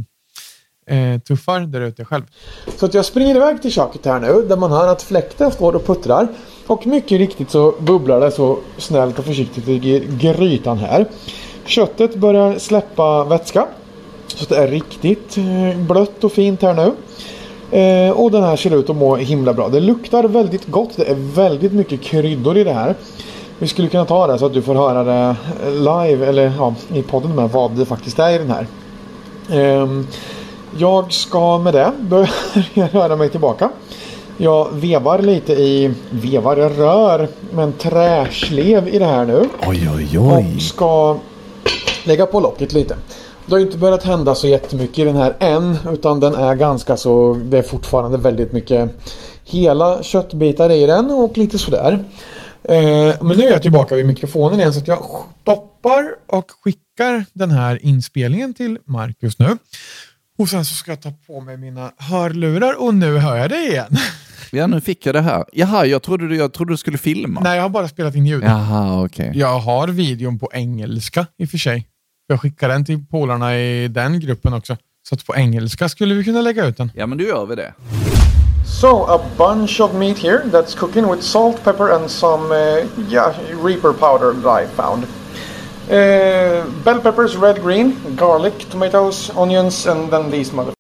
[0.90, 2.24] eh, tuffar där ute själv.
[2.78, 5.76] Så att jag springer iväg till köket här nu, där man hör att fläkten står
[5.76, 6.28] och puttrar.
[6.68, 11.06] Och mycket riktigt så bubblar det så snällt och försiktigt i gr- grytan här.
[11.66, 13.68] Köttet börjar släppa vätska.
[14.28, 16.92] Så det är riktigt eh, blött och fint här nu.
[17.72, 19.70] Eh, och den här ser ut att må himla bra.
[19.70, 20.92] Det luktar väldigt gott.
[20.96, 22.96] Det är väldigt mycket kryddor i det här.
[23.60, 26.76] Vi skulle kunna ta det så att du får höra det eh, live eller ja,
[26.94, 28.68] i podden med vad det faktiskt är i den här.
[29.52, 30.08] Ehm,
[30.78, 32.30] jag ska med det börja
[32.92, 33.70] röra mig tillbaka.
[34.38, 39.50] Jag vevar lite i, vevar, jag rör med en träslev i det här nu.
[39.68, 41.18] Oj, oj, Och ska
[42.04, 42.96] lägga på locket lite.
[43.46, 45.78] Det har ju inte börjat hända så jättemycket i den här än.
[45.94, 48.90] Utan den är ganska så, det är fortfarande väldigt mycket
[49.44, 52.04] hela köttbitar i den och lite sådär.
[52.64, 55.06] Eh, men nu är jag tillbaka vid mikrofonen igen så att jag
[55.42, 59.58] stoppar och skickar den här inspelningen till Marcus nu.
[60.38, 63.68] Och sen så ska jag ta på mig mina hörlurar och nu hör jag det
[63.68, 63.98] igen.
[64.54, 65.46] Ja, nu fick jag det här.
[65.54, 67.42] Jaha, jag trodde du, jag trodde du skulle filma.
[67.42, 68.44] Nej, jag har bara spelat in ljud.
[68.44, 69.32] Jaha, okej.
[69.36, 71.88] Jag har videon på engelska i och för sig.
[72.32, 74.78] Jag skickar den till polarna i den gruppen också.
[75.04, 76.92] Så att på engelska skulle vi kunna lägga ut den.
[76.96, 77.74] Ja, men då gör vi det.
[78.82, 83.36] So a bunch of meat here that's cooking with salt, pepper and some uh, yeah
[83.64, 85.04] reaper powder that I found.
[85.04, 90.74] Uh, bell peppers, red, green, garlic, tomatoes, onions, and then these mother.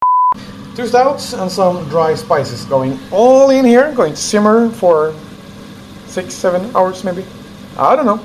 [0.75, 3.91] Two stouts and some dry spices going all in here.
[3.95, 5.13] Going to simmer for
[6.07, 7.25] six, seven hours maybe.
[7.77, 8.19] I don't know.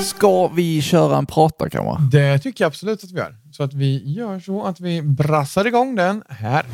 [0.00, 1.98] Ska vi köra en pratarkammare?
[2.12, 3.34] Det tycker jag absolut att vi gör.
[3.52, 6.64] Så att vi gör så att vi brassar igång den här.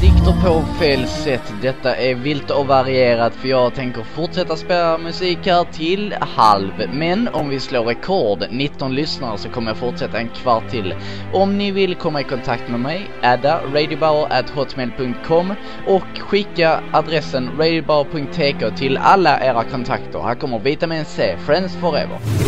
[0.00, 1.52] Dikter på fel sätt.
[1.62, 6.72] Detta är vilt och varierat för jag tänker fortsätta spela musik här till halv.
[6.92, 10.94] Men om vi slår rekord, 19 lyssnare, så kommer jag fortsätta en kvart till.
[11.32, 15.52] Om ni vill komma i kontakt med mig, adda radiobauer.hotmail.com
[15.86, 20.18] och skicka adressen radiobauer.tk till alla era kontakter.
[20.18, 22.45] Här kommer Vitamin C, Friends Forever.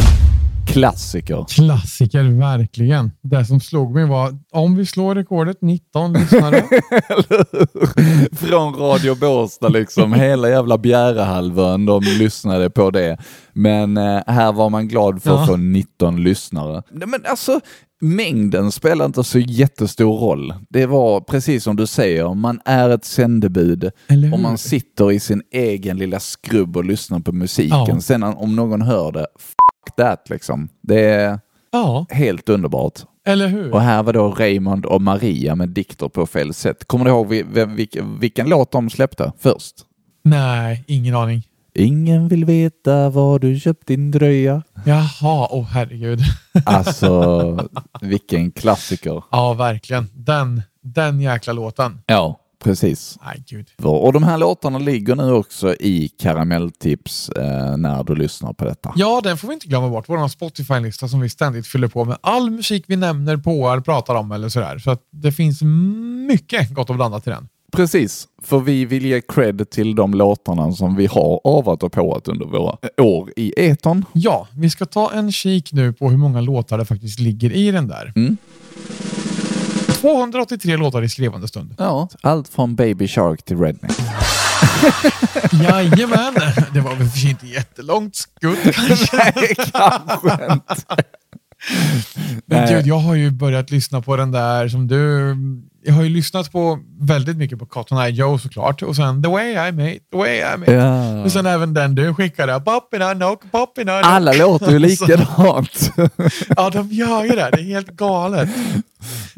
[0.79, 1.45] Klassiker.
[1.49, 3.11] Klassiker, verkligen.
[3.23, 6.63] Det som slog mig var om vi slår rekordet 19 lyssnare.
[8.37, 13.19] Från Radio Båstad liksom, hela jävla Bjärehalvön, de lyssnade på det.
[13.53, 15.47] Men eh, här var man glad för att Ja.
[15.47, 16.83] få 19 lyssnare.
[16.91, 17.61] Men alltså,
[18.01, 20.55] mängden spelar inte så jättestor roll.
[20.71, 23.91] Det var precis som du säger, man är ett sändebud
[24.33, 27.79] och man sitter i sin egen lilla skrubb och lyssnar på musiken.
[27.89, 28.01] Ja.
[28.01, 29.27] Sen om någon hör det,
[29.89, 30.69] fuck that liksom.
[30.83, 31.41] Det är
[31.73, 33.01] Ja, helt underbart.
[33.27, 33.73] eller hur?
[33.75, 36.85] Och här var då Raymond och Maria med dikter på fel sätt.
[36.89, 39.75] Kommer du ihåg vem- vilken, vilken låt de släppte först?
[40.25, 41.43] Nej, ingen aning.
[41.75, 44.63] Ingen vill veta var du köpt din dröja.
[44.87, 46.21] Jaha, åh herregud.
[46.65, 47.69] Alltså,
[48.01, 49.23] vilken klassiker.
[49.31, 50.07] Ja, verkligen.
[50.15, 52.01] Den, den jäkla låten.
[52.07, 53.19] Ja, precis.
[53.25, 53.67] Nej, gud.
[53.83, 58.93] Och de här låtarna ligger nu också i karamelltips eh, när du lyssnar på detta.
[58.97, 60.05] Ja, den får vi inte glömma bort.
[60.09, 64.33] Vår Spotify-lista som vi ständigt fyller på med all musik vi nämner, påar, pratar om
[64.33, 64.79] eller sådär.
[64.79, 65.63] Så att det finns
[66.29, 67.49] mycket gott och blandat i den.
[67.73, 72.29] Precis, för vi vill ge cred till de låtarna som vi har avat och påat
[72.29, 74.05] under våra år i eton.
[74.13, 77.71] Ja, vi ska ta en kik nu på hur många låtar det faktiskt ligger i
[77.71, 78.13] den där.
[78.17, 78.37] Mm.
[80.01, 81.75] 283 låtar i skrivande stund.
[81.79, 83.93] Ja, allt från Baby Shark till Redneck.
[85.63, 86.35] Jajamän!
[86.75, 89.17] Det var väl för sig inte jättelångt skutt kanske.
[89.37, 91.05] Nej, kanske inte.
[92.47, 95.37] Men gud, jag har ju börjat lyssna på den där som du...
[95.89, 98.83] Jag har ju lyssnat på väldigt mycket på Cotton Eye Joe såklart.
[98.83, 100.73] Och sen The Way I Made, The Way I Made.
[100.73, 101.23] Ja.
[101.25, 102.61] Och sen även den du skickade.
[102.61, 104.13] Poppina knock, poppina knock.
[104.13, 105.93] Alla låter ju likadant.
[106.57, 107.51] Ja, de gör ju det.
[107.53, 108.49] Det är helt galet.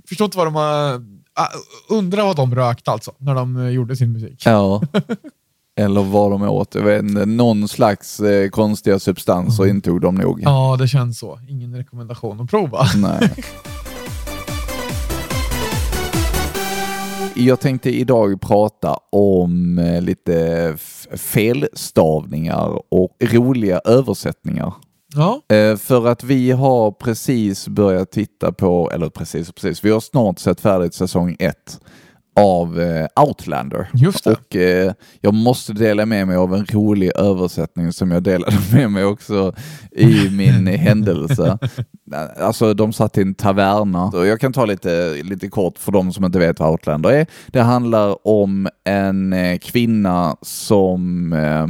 [0.08, 0.94] Förstår inte vad de har...
[1.34, 1.46] Ah,
[1.88, 4.42] Undrar vad de rökte alltså, när de eh, gjorde sin musik.
[4.46, 4.82] ja.
[5.76, 6.74] Eller vad de åt.
[6.74, 7.26] Jag vet inte.
[7.26, 10.40] Någon slags eh, konstiga substanser intog de nog.
[10.42, 11.40] Ja, det känns så.
[11.48, 12.86] Ingen rekommendation att prova.
[12.96, 13.32] Nej.
[17.40, 20.76] Jag tänkte idag prata om eh, lite
[21.16, 24.72] felstavningar och roliga översättningar.
[25.14, 30.00] Ja, Eh, För att vi har precis börjat titta på, eller precis precis, vi har
[30.00, 31.80] snart sett färdigt säsong ett
[32.36, 33.88] av eh, Outlander.
[33.94, 34.30] just det.
[34.32, 38.90] Och eh, jag måste dela med mig av en rolig översättning som jag delade med
[38.90, 39.54] mig också
[39.90, 41.58] i min händelse.
[42.40, 44.10] Alltså de satt i en taverna.
[44.14, 47.26] Jag kan ta lite, lite kort för de som inte vet vad Outlander är.
[47.46, 51.66] Det handlar om en eh, kvinna som eh,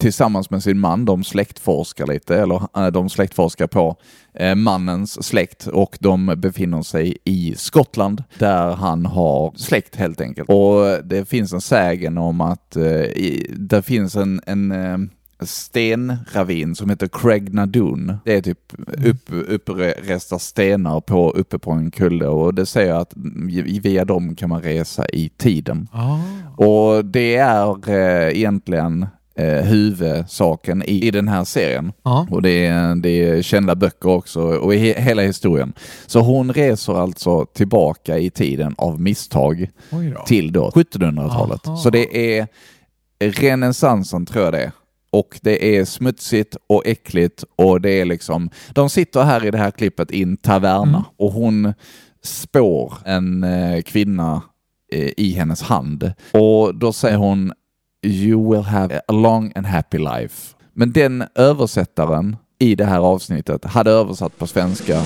[0.00, 3.96] tillsammans med sin man, de släktforskar lite, eller eh, de släktforskar på
[4.34, 10.48] eh, mannens släkt och de befinner sig i Skottland där han har släkt helt enkelt.
[10.48, 13.04] Och det finns en sägen om att eh,
[13.50, 15.10] det finns en, en
[15.46, 18.12] stenravin som heter Craig Nadoon.
[18.24, 18.72] Det är typ
[19.06, 23.12] upp, uppresta stenar på, uppe på en kulle och det säger att
[23.82, 25.88] via dem kan man resa i tiden.
[25.92, 26.18] Ah.
[26.56, 29.06] Och det är eh, egentligen
[29.40, 31.92] eh, huvudsaken i, i den här serien.
[32.02, 32.26] Ja.
[32.30, 35.72] Och det är, det är kända böcker också och he, hela historien.
[36.06, 40.22] Så hon reser alltså tillbaka i tiden av misstag då.
[40.26, 41.66] till då 1700-talet.
[41.68, 41.76] Aha.
[41.76, 42.46] Så det är
[43.24, 44.72] renässansen tror jag det är.
[45.12, 49.58] Och det är smutsigt och äckligt och det är liksom, de sitter här i det
[49.58, 51.02] här klippet i en taverna Mm.
[51.16, 51.74] och hon
[52.22, 54.42] spår en eh, kvinna
[54.92, 56.12] eh, i hennes hand.
[56.32, 57.52] Och då säger hon
[58.02, 60.54] You will have a long and happy life.
[60.72, 65.02] Men den översättaren i det här avsnittet hade översatt på svenska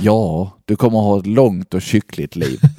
[0.00, 2.60] Ja, du kommer ha ett långt och kyckligt liv.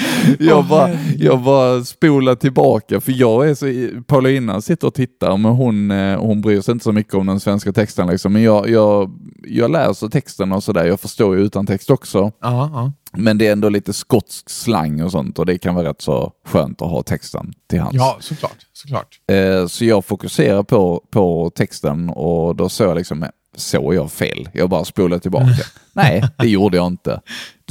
[0.38, 5.52] jag, bara, jag bara spolar tillbaka för jag är så, Paulina sitter och tittar men
[5.52, 8.32] hon, eh, hon bryr sig inte så mycket om den svenska texten liksom.
[8.32, 9.10] Men jag, jag,
[9.48, 12.18] jag läser texten och sådär, jag förstår ju utan text också.
[12.40, 12.92] Ja, ja.
[13.16, 16.32] Men det är ändå lite skotsk slang och sånt och det kan vara rätt så
[16.46, 17.96] skönt att ha texten till hands.
[17.96, 18.56] ja, såklart.
[18.72, 19.20] såklart.
[19.30, 23.26] Eh, Så jag fokuserar på, på texten och då såg jag liksom,
[23.56, 24.48] såg jag fel?
[24.52, 25.46] Jag bara spolade tillbaka.
[25.92, 27.20] Nej, det gjorde jag inte.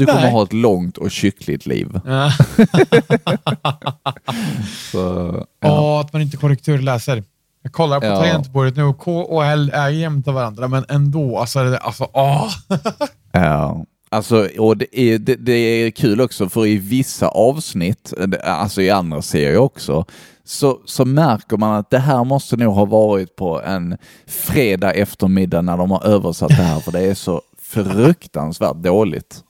[0.02, 0.32] Du kommer Nej.
[0.32, 2.00] ha ett långt och kyckligt liv.
[2.06, 2.32] Ja.
[4.92, 5.28] Så,
[5.64, 7.24] Och att man inte korrekturläser.
[7.64, 8.18] Jag kollar på Ja.
[8.18, 11.38] tangentbordet nu och K och L är jämte varandra, men ändå.
[11.40, 12.50] Alltså, är det, alltså åh.
[13.32, 13.86] Ja.
[14.10, 18.90] Alltså, och det är, det, det är kul också för i vissa avsnitt, alltså i
[18.90, 20.06] andra serier också,
[20.44, 25.62] så, så märker man att det här måste nog ha varit på en fredag eftermiddag
[25.62, 29.44] när de har översatt det här, för det är så fruktansvärt dåligt.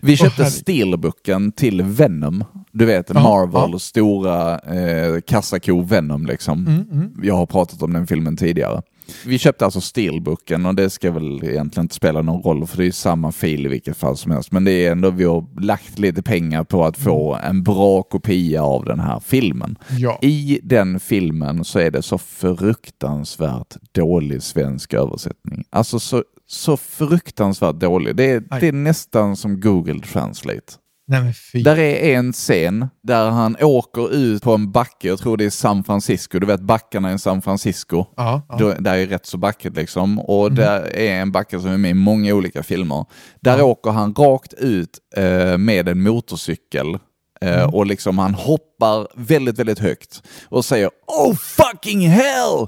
[0.00, 0.60] Vi köpte herregud.
[0.60, 2.44] steelbooken till Venom.
[2.72, 3.78] Du vet Ja, Marvel, ja.
[3.78, 6.66] stora eh, kassako Venom liksom.
[6.66, 7.12] Mm, mm.
[7.22, 8.82] Jag har pratat om den filmen tidigare.
[9.26, 12.86] Vi köpte alltså Steelbooken och det ska väl egentligen inte spela någon roll för det
[12.86, 14.52] är samma fil i vilket fall som helst.
[14.52, 18.62] Men det är ändå, vi har lagt lite pengar på att få en bra kopia
[18.62, 19.78] av den här filmen.
[19.98, 20.18] Ja.
[20.22, 25.64] I den filmen så är det så fruktansvärt dålig svensk översättning.
[25.70, 28.16] Alltså så, så fruktansvärt dålig.
[28.16, 30.72] Det är, det är nästan som Google Translate.
[31.10, 31.34] Nej.
[31.64, 35.50] Där är en scen där han åker ut på en backe, jag tror det är
[35.50, 38.04] San Francisco, du vet backarna i San Francisco.
[38.16, 38.56] Ja, ja.
[38.58, 40.18] Då, där är rätt så backigt liksom.
[40.20, 43.04] Och där är en backe som är med i många olika filmer.
[43.40, 43.64] Där Ja.
[43.64, 46.98] åker han rakt ut eh, med en motorcykel.
[47.40, 52.66] Eh, Och liksom han hoppar väldigt, väldigt högt och säger Oh fucking hell!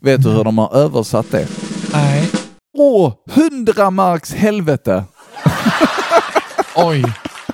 [0.00, 1.48] Vet du hur de har översatt det?
[1.92, 2.30] Nej.
[2.78, 5.04] Åh, hundra marks helvete!
[6.76, 7.04] Oj.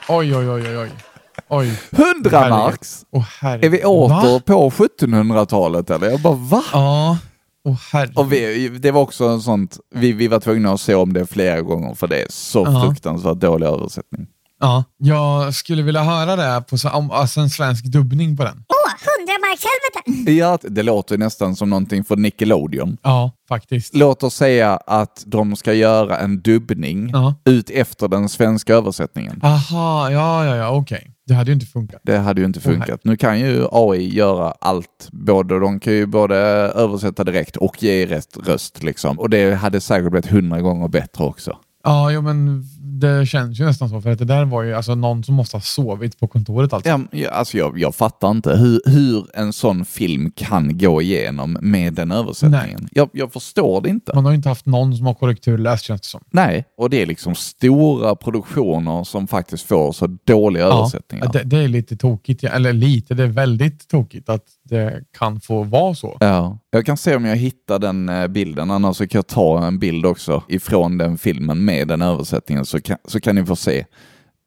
[0.08, 0.90] Oj, oj, oj, oj, oj.
[1.48, 1.78] Oj.
[1.90, 2.58] Hundra Herregud.
[2.58, 3.04] marks!
[3.12, 3.64] Åh herregud.
[3.64, 4.40] Är vi åter Va?
[4.46, 6.10] på 1700-talet eller?
[6.10, 6.62] Jag bara va?
[6.72, 7.18] Ja.
[7.92, 8.18] Herregud.
[8.18, 11.26] Och vi, det var också en sånt, vi, vi var tvungna att se om det
[11.26, 12.82] flera gånger för det är så Ja.
[12.86, 14.26] fruktansvärt dålig översättning.
[14.60, 14.84] Ja.
[14.96, 16.76] Jag skulle vilja höra det på
[17.12, 18.64] alltså en svensk dubbning på den.
[18.68, 18.92] Åh,
[19.56, 20.32] hundramarkshelvete!
[20.32, 22.96] Ja, det låter nästan som någonting för Nickelodeon.
[23.02, 23.94] Ja, faktiskt.
[23.96, 27.34] Låt oss säga att de ska göra en dubbning Ja.
[27.44, 29.40] ut efter den svenska översättningen.
[29.42, 31.08] Aha, ja, ja, ja, okej.
[31.26, 32.00] Det hade ju inte funkat.
[32.04, 33.00] Det hade ju inte funkat.
[33.04, 35.08] Nu kan ju AI göra allt.
[35.12, 38.82] Både, de kan ju både översätta direkt och ge rätt röst.
[38.82, 39.18] Liksom.
[39.18, 41.58] Och det hade säkert blivit hundra gånger bättre också.
[41.84, 42.64] Ja, jo, men
[43.00, 44.00] det känns ju nästan så.
[44.00, 47.00] För att det där var ju alltså någon som måste ha sovit på kontoret alltså.
[47.12, 51.94] Ja, alltså jag, jag fattar inte hur, hur en sån film kan gå igenom med
[51.94, 52.88] den översättningen.
[52.92, 54.14] Jag, jag förstår det inte.
[54.14, 56.20] Man har ju inte haft någon som har korrekturläst känns det som.
[56.30, 61.24] Nej, och det är liksom stora produktioner som faktiskt får så dåliga översättningar.
[61.24, 62.44] Ja, det, det är lite tokigt.
[62.44, 66.16] Eller lite, det är väldigt tokigt att det kan få vara så.
[66.20, 69.66] Ja, jag kan se om jag hittar den eh, bilden, annars så kan jag ta
[69.66, 73.56] en bild också ifrån den filmen med den översättningen så kan, så kan ni få
[73.56, 73.84] se.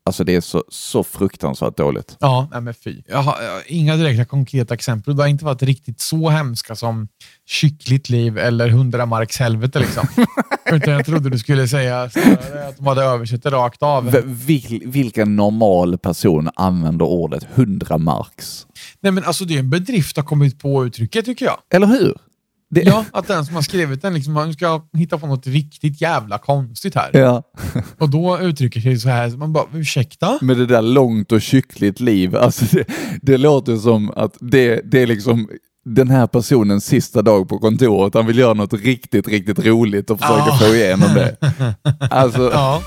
[0.05, 2.17] Alltså det är så, så fruktansvärt dåligt.
[2.19, 3.01] Ja, nej men fy.
[3.07, 5.15] Jag har, jag har inga direkta konkreta exempel.
[5.15, 7.07] Det har inte varit riktigt så hemska som
[7.45, 10.07] kyckligt liv eller hundra marks helvete liksom.
[10.71, 12.13] Utan jag trodde du skulle säga att
[12.77, 14.11] de hade översatt det rakt av.
[14.25, 18.67] Vil, vilken normal person använder ordet hundra marks?
[19.01, 21.57] Nej men alltså det är en bedrift att ha kommit på uttrycket tycker jag.
[21.73, 22.13] Eller hur?
[22.69, 26.01] Det, Ja, att den som har skrivit den liksom, man ska hitta på något riktigt
[26.01, 27.09] jävla konstigt här.
[27.13, 27.43] ja.
[27.97, 30.39] Och då uttrycker sig så här, så man bara, ursäkta?
[30.41, 32.35] Med det där långt och kyckligt liv.
[32.35, 32.85] Alltså det,
[33.21, 35.49] det låter som att det, det är liksom
[35.85, 38.13] den här personens sista dag på kontoret.
[38.13, 40.57] Han vill göra något riktigt, riktigt roligt och försöka Ja.
[40.61, 41.35] få igenom det.
[42.11, 42.81] Alltså, Ja.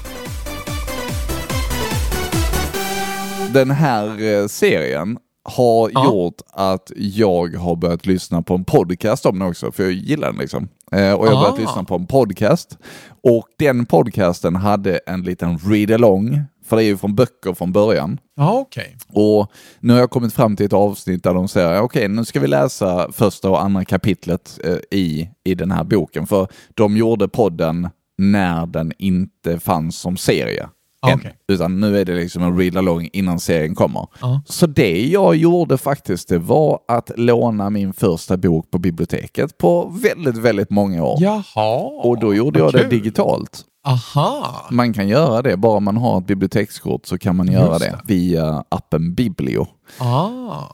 [3.52, 6.04] den här eh, serien har Ja.
[6.04, 10.28] gjort att jag har börjat lyssna på en podcast om den också, för jag gillar
[10.28, 10.68] den liksom.
[10.92, 11.40] Eh, och jag har Ah.
[11.42, 12.78] börjat lyssna på en podcast.
[13.24, 18.18] Och den podcasten hade en liten read-along, för det är ju från böcker från början.
[18.36, 18.96] Ja, okej.
[19.12, 22.40] Och nu har jag kommit fram till ett avsnitt där de säger okej, nu ska
[22.40, 26.26] vi läsa första och andra kapitlet eh, i, i den här boken.
[26.26, 30.68] För de gjorde podden när den inte fanns som serie.
[31.00, 31.34] Ah, okej.
[31.48, 34.06] Utan nu är det liksom en read-along innan serien kommer.
[34.20, 34.42] Ja.
[34.46, 39.98] Så det jag gjorde faktiskt, det var att låna min första bok på biblioteket på
[40.02, 41.18] väldigt, väldigt många år.
[41.20, 41.78] Jaha.
[42.02, 42.90] Och då gjorde jag vad det kul.
[42.90, 43.64] digitalt.
[43.88, 44.66] Aha.
[44.70, 47.86] Man kan göra det, bara man har ett bibliotekskort så kan man göra Just det,
[47.90, 48.00] det.
[48.14, 49.66] via appen Biblio.
[49.98, 50.66] Ah.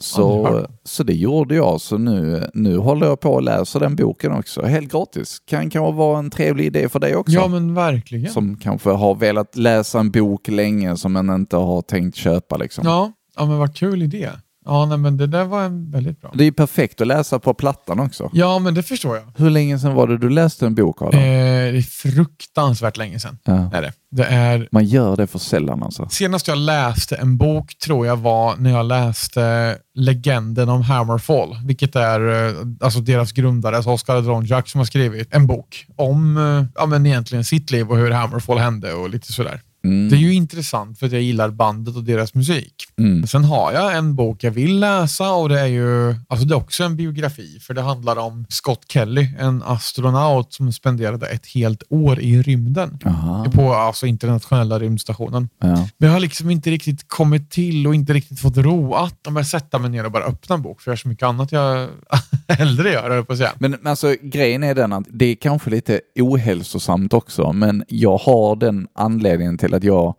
[0.00, 0.70] Så, Aldrig hört.
[0.84, 4.62] så det gjorde jag, så nu, nu håller jag på att läsa den boken också,
[4.62, 5.38] helt gratis.
[5.46, 7.32] Kan kanske vara en trevlig idé för dig också.
[7.34, 8.32] Ja, men verkligen.
[8.32, 12.56] Som kanske har velat läsa en bok länge som man inte har tänkt köpa.
[12.56, 12.84] Liksom.
[12.86, 14.30] Ja, ja, men vad kul idé.
[14.68, 16.30] Ja, nej, men det där var en väldigt bra.
[16.34, 18.30] Det är perfekt att läsa på plattan också.
[18.32, 19.24] Ja, men det förstår jag.
[19.36, 21.20] Hur länge sedan var det du läste en bok Adam?
[21.20, 21.24] Eh,
[21.72, 23.38] det är fruktansvärt länge sedan.
[23.44, 23.70] Ja.
[23.72, 23.92] Är det.
[24.10, 26.08] det är Man gör det för sällan alltså.
[26.10, 31.96] Senast jag läste en bok tror jag var när jag läste Legenden om Hammerfall, vilket
[31.96, 36.80] är eh, alltså deras grundare, alltså Oscar Adronjak, som har skrivit en bok om eh,
[36.80, 39.60] ja, men egentligen sitt liv och hur Hammerfall hände och lite sådär.
[39.88, 40.08] Mm.
[40.08, 42.74] Det är ju intressant för att jag gillar bandet och deras musik.
[42.98, 43.26] Mm.
[43.26, 46.56] Sen har jag en bok jag vill läsa och det är ju alltså det är
[46.56, 51.82] också en biografi för det handlar om Scott Kelly, en astronaut som spenderade ett helt
[51.88, 53.46] år i rymden Aha.
[53.54, 55.48] på alltså internationella rymdstationen.
[55.60, 55.88] Ja.
[55.98, 59.36] Men jag har liksom inte riktigt kommit till och inte riktigt fått ro att om
[59.36, 61.52] jag sätter mig ner och bara öppnar en bok, för jag har så mycket annat
[61.52, 61.88] jag
[62.48, 63.52] hellre gör, på att säga.
[63.58, 68.18] Men men alltså grejen är den att det är kanske lite ohälsosamt också, men jag
[68.18, 70.14] har den anledningen till att jag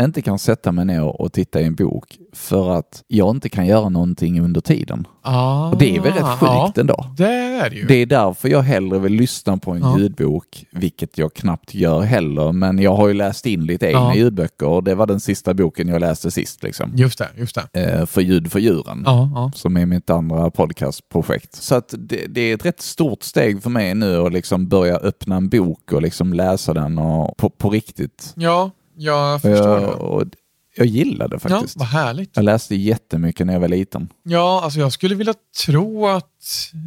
[0.00, 3.66] inte kan sätta mig ner och titta i en bok för att jag inte kan
[3.66, 5.06] göra någonting under tiden.
[5.22, 7.06] Ah, Och det är väl rätt sjukt ja, ändå.
[7.16, 7.86] Det är det ju.
[7.86, 9.98] Det är därför jag hellre vill lyssna på en Ja.
[9.98, 12.52] ljudbok, vilket jag knappt gör heller.
[12.52, 14.14] Men jag har ju läst in lite egna Ja.
[14.14, 16.62] ljudböcker och det var den sista boken jag läste sist.
[16.62, 16.92] Liksom.
[16.96, 17.80] Just det, just det.
[17.92, 19.02] Eh, för ljud för djuren.
[19.06, 19.50] Ja.
[19.54, 21.54] Som är mitt andra podcastprojekt.
[21.54, 24.96] Så att det, det är ett rätt stort steg för mig nu att liksom börja
[24.96, 28.32] öppna en bok och liksom läsa den och på, på riktigt.
[28.36, 28.70] Ja,
[29.04, 30.22] jag förstår jag, och
[30.76, 31.76] jag gillar det Ja, faktiskt.
[31.76, 32.30] vad härligt.
[32.34, 34.08] Jag läste jättemycket när jag var liten.
[34.22, 35.34] Ja, alltså jag skulle vilja
[35.66, 36.26] tro att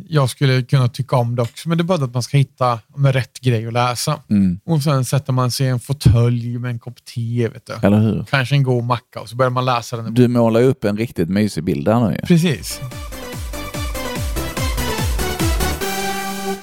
[0.07, 2.80] jag skulle kunna tycka om det också, men det är bara att man ska hitta
[2.95, 4.20] med rätt grej att läsa.
[4.30, 4.59] Mm.
[4.66, 7.88] Och sen sätter man sig i en fåtölj med en kopp te, vet du.
[7.88, 8.26] Eller hur?
[8.30, 10.14] Kanske en god macka och så börjar man läsa den.
[10.14, 12.22] Du målar upp en riktigt mysig bild där nu ju.
[12.22, 12.80] Precis.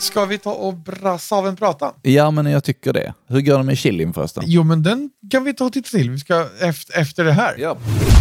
[0.01, 1.93] Ska vi ta och brassa av en prata?
[2.03, 3.15] Ja, men jag tycker det.
[3.29, 4.43] Hur går det med chilin förresten?
[4.47, 6.11] Jo, men den kan vi ta och titta till.
[6.11, 7.55] Vi ska efter, efter det här.
[7.59, 7.77] Ja.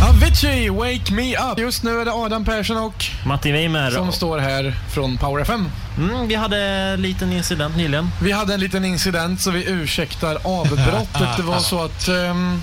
[0.09, 1.59] Avicii, Wake Me Up!
[1.59, 3.91] Just nu är det Adam Persson och Martin Weimer.
[3.91, 5.65] som står här från Power FM.
[5.97, 8.07] Mm, vi hade en liten incident nyligen.
[8.23, 11.07] Vi hade en liten incident så vi ursäktar avbrottet.
[11.37, 12.61] Det var så att ehm,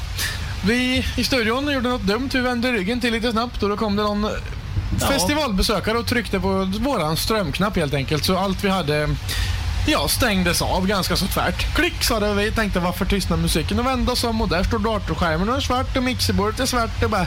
[0.66, 2.30] vi i studion gjorde något dumt.
[2.32, 4.26] Vi vände ryggen till lite snabbt och då kom det någon
[5.08, 8.24] festivalbesökare och tryckte på våran strömknapp helt enkelt.
[8.24, 9.08] Så allt vi hade
[9.88, 11.74] Ja, stängdes av ganska så tvärt.
[11.74, 14.62] Klick sa det och vi tänkte varför tystnar musiken och vände oss om och där
[14.62, 17.26] står datorskärmen och är svart och mixerbordet är svart och bara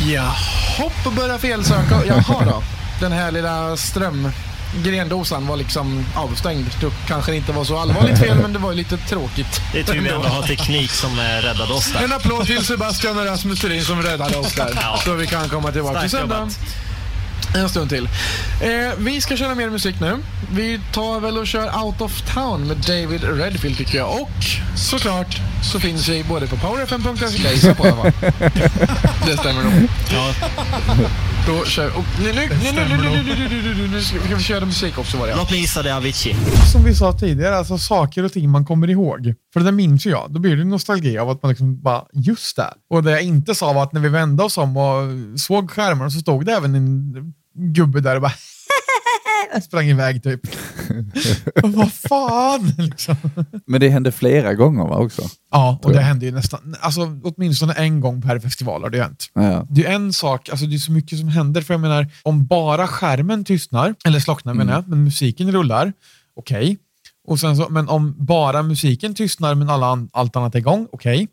[0.00, 2.04] Jaha, och börja felsöka.
[2.06, 2.62] Jaha då.
[3.00, 4.30] Den här lilla ström
[4.74, 6.66] strömgrendosan var liksom avstängd.
[6.80, 9.60] Det kanske inte var så allvarligt fel, men det var ju lite tråkigt.
[9.72, 12.04] Det är tur vi ändå har teknik som eh, räddade oss där.
[12.04, 14.70] En applåd till Sebastian och Rasmus Thurin som räddade oss där.
[14.76, 15.00] Ja.
[15.04, 16.58] Så vi kan komma tillbaka till Starkt jobbat.
[17.54, 18.04] En stund till.
[18.60, 20.18] Eh, vi ska köra mer musik nu.
[20.52, 24.22] Vi tar väl och kör Out of Town med David Redfield tycker jag.
[24.22, 24.30] Och
[24.76, 25.40] såklart
[25.72, 28.02] så finns vi både på powerfm.se på alla
[29.26, 29.88] Det stämmer nog.
[30.12, 30.34] Ja.
[31.46, 32.24] Då kör vi.
[32.24, 35.36] Nu, nu, nu, nu, nu, nu, nu, nu ska vi köra musik också var det.
[35.36, 36.36] Låt mig gissa det Avicii.
[36.72, 39.34] Som vi sa tidigare, alltså saker och ting man kommer ihåg.
[39.52, 40.32] För det minns ju jag.
[40.32, 42.74] Då blir det nostalgi av att man liksom bara, just det.
[42.90, 45.02] Och det jag inte sa var att när vi vände oss om och
[45.40, 47.14] såg skärmarna så stod det även en
[47.54, 48.32] gubbe där och bara
[49.62, 50.40] sprang iväg typ.
[51.62, 53.16] Vad fan liksom.
[53.66, 55.22] Men det hände flera gånger va, också?
[55.50, 56.02] Ja, och det jag.
[56.02, 59.26] händer ju nästan, alltså åtminstone en gång per festival har det hänt.
[59.34, 59.66] Ja.
[59.70, 61.62] Det är en sak, alltså det är så mycket som händer.
[61.62, 65.92] För jag menar, om bara skärmen tystnar, eller slocknar menar jag, men musiken rullar,
[66.36, 66.78] okej.
[67.28, 71.28] Och sen så, men om bara musiken tystnar men alla allt annat är igång, okej.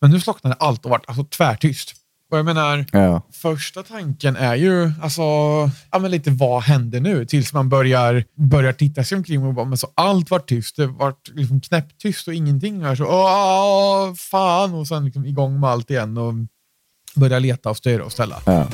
[0.00, 1.94] Men nu slocknade allt och vart alltså, tvärtyst.
[2.30, 3.22] Och jag menar, Ja.
[3.32, 5.22] första tanken är ju alltså,
[5.90, 7.26] ja, men lite vad händer nu?
[7.26, 10.76] Tills man börjar, börjar titta sig omkring och bara, men så allt var tyst.
[10.76, 12.84] Det var liksom knäpptyst och ingenting.
[12.84, 14.74] Här, så, åh, fan!
[14.74, 16.34] Och sen liksom igång med allt igen och
[17.14, 18.36] börja leta och styra och ställa.
[18.46, 18.66] ja.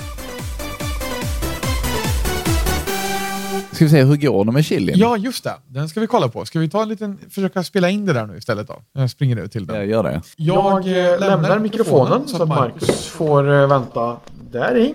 [3.76, 4.94] Ska vi se, hur går det med chilin?
[4.98, 5.54] Ja, just det.
[5.68, 6.44] Den ska vi kolla på.
[6.44, 8.74] Ska vi ta en liten, försöka spela in det där nu istället då?
[8.92, 9.76] Jag springer ut till den.
[9.76, 10.22] Jag gör det.
[10.36, 10.78] Jag
[11.12, 14.16] eh, lämnar mikrofonen så att Marcus får eh, vänta
[14.50, 14.94] där i.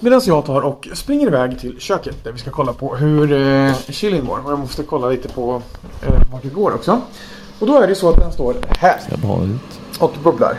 [0.00, 3.74] Medan jag tar och springer iväg till köket där vi ska kolla på hur eh,
[3.88, 4.40] chilin går.
[4.44, 5.62] Och jag måste kolla lite på
[6.06, 7.00] eh, vart det går också.
[7.58, 10.00] Och då är det så att den står här Ser bra ut.
[10.00, 10.58] och bubblar.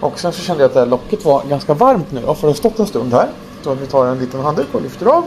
[0.00, 2.46] Och sen så kände jag att det här locket var ganska varmt nu då, för
[2.46, 3.28] det har stått en stund här.
[3.62, 5.24] Så vi tar en liten handduk och lyfter av.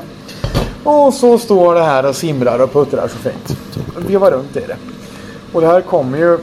[0.84, 3.58] Och så står det här och simrar och puttrar så fint.
[4.08, 4.78] Vevar runt i det.
[5.54, 6.38] Och det här kommer ju,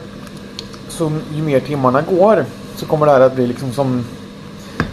[0.89, 4.05] Så ju mer timmarna går, så kommer det här att bli liksom som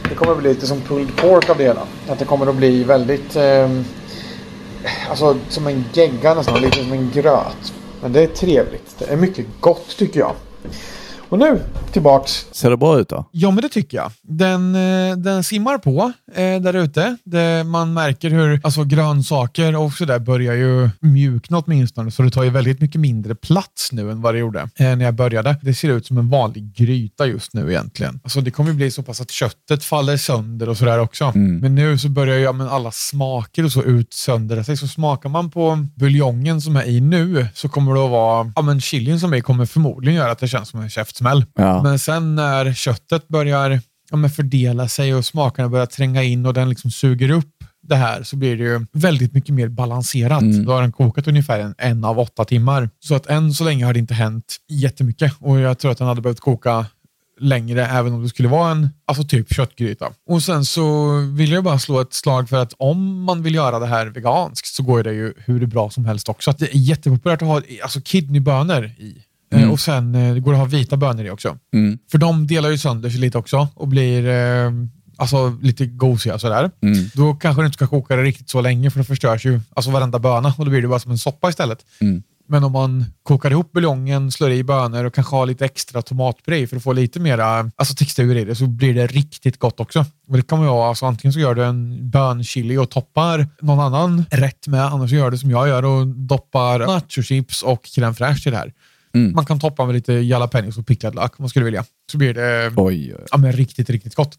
[0.08, 1.80] det kommer att bli lite som pulled pork av det hela.
[2.08, 3.68] Att det kommer att bli väldigt eh,
[5.10, 7.72] Alltså som en gegga nästan, lite som en gröt.
[8.02, 8.98] Men det är trevligt.
[8.98, 10.32] Det är mycket gott tycker jag.
[11.28, 11.60] Och nu
[11.92, 12.46] tillbaks.
[12.52, 13.28] Ser det bra ut då?
[13.32, 14.12] Ja, men det tycker jag.
[14.22, 17.16] Den, eh, den simmar på eh, där ute.
[17.66, 22.10] Man märker hur alltså, grönsaker och sådär börjar ju mjukna åtminstone.
[22.10, 25.04] Så det tar ju väldigt mycket mindre plats nu än vad det gjorde eh, när
[25.04, 25.56] jag började.
[25.62, 28.20] Det ser ut som en vanlig gryta just nu egentligen.
[28.24, 31.32] Alltså, det kommer bli så pass att köttet faller sönder och sådär också.
[31.34, 34.76] Men nu så börjar ju men alla smaker och så ut sönder sig.
[34.76, 38.62] Så smakar man på buljongen som är i nu så kommer det att vara, ja
[38.62, 41.44] men chilin som är kommer förmodligen göra att det känns som en käftsmäll.
[41.54, 41.77] Ja.
[41.82, 46.68] Men sen när köttet börjar ja, fördela sig och smakerna börjar tränga in och den
[46.68, 50.44] liksom suger upp det här så blir det ju väldigt mycket mer balanserat.
[50.66, 52.90] Då har den kokat ungefär en, en av åtta timmar.
[53.00, 56.06] Så att än så länge har det inte hänt jättemycket och jag tror att den
[56.06, 56.86] hade behövt koka
[57.40, 60.12] längre även om det skulle vara en alltså typ köttgryta.
[60.28, 63.78] Och sen så vill jag bara slå ett slag för att om man vill göra
[63.78, 66.50] det här veganskt så går det ju hur bra som helst också.
[66.50, 69.70] Att det är jättepopulärt att ha alltså kidneybönor i Mm.
[69.70, 71.58] Och sen eh, det går det att ha vita bönor i också.
[71.72, 71.98] Mm.
[72.10, 74.70] För de delar ju sönder sig lite också och blir eh,
[75.16, 76.70] alltså, lite gosiga sådär.
[76.82, 77.10] Mm.
[77.14, 79.90] Då kanske du inte ska koka det riktigt så länge för då förstörs ju alltså
[79.90, 81.84] varenda böna och då blir det bara som en soppa istället.
[82.00, 82.22] Mm.
[82.50, 86.66] Men om man kokar ihop buljongen, slår i bönor och kanske har lite extra tomatpuré
[86.66, 90.04] för att få lite mera alltså textur i det så blir det riktigt gott också.
[90.28, 93.80] Och det kan man göra, alltså antingen så gör du en bönchili och toppar någon
[93.80, 98.14] annan rätt med, annars så gör du som jag gör och doppar nachochips och crème
[98.14, 98.72] fraîche till det här.
[99.14, 99.32] Mm.
[99.32, 101.84] Man kan toppa med lite jalapenos och picklad lök om man skulle vilja.
[102.12, 103.24] Så blir det Oj, oj.
[103.30, 104.38] ja, men riktigt, riktigt gott.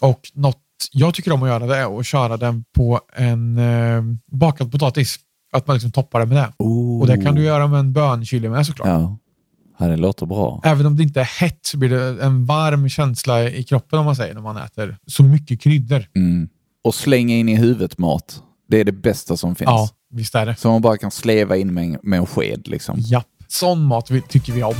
[0.00, 0.58] Och något
[0.92, 4.02] jag tycker om att göra det är att köra den på en eh,
[4.32, 5.16] bakad potatis.
[5.52, 6.52] Att man liksom toppar det med det.
[6.58, 7.00] Oh.
[7.00, 8.88] Och det kan du göra med en bönchili med såklart.
[8.88, 9.18] Ja.
[9.78, 10.60] ja, det låter bra.
[10.64, 14.04] Även om det inte är hett så blir det en varm känsla i kroppen om
[14.04, 16.04] man säger när man äter så mycket kryddor.
[16.16, 16.48] Mm.
[16.84, 18.42] Och slänga in i huvudet mat.
[18.68, 19.68] Det är det bästa som finns.
[19.68, 20.56] Ja, visst är det.
[20.56, 22.96] Som man bara kan sleva in med, med en sked liksom.
[22.98, 23.26] Japp.
[23.52, 24.74] Sån mat vi, tycker vi om.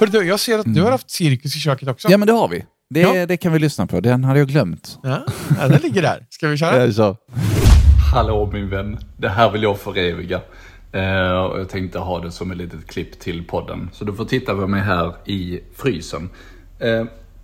[0.00, 2.08] Hörru du, jag ser att du har haft cirkus i köket också.
[2.10, 2.64] Ja, men det har vi.
[2.90, 3.26] Det, Ja.
[3.26, 4.00] det kan vi lyssna på.
[4.00, 4.98] Den hade jag glömt.
[5.02, 5.22] Ja,
[5.60, 6.26] ja den ligger där.
[6.30, 6.92] Ska vi köra?
[6.92, 7.16] så.
[8.14, 10.36] Hallå min vän, det här vill jag föreviga.
[11.50, 13.90] Och jag tänkte ha det som ett litet klipp till podden.
[13.92, 16.30] Så du får titta på mig här i frysen.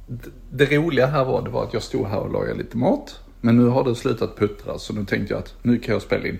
[0.07, 3.21] D- det roliga här var, det var att jag stod här och lagade lite mat.
[3.41, 6.27] Men nu har det slutat puttra så nu tänkte jag att nu kan jag spela
[6.27, 6.39] in.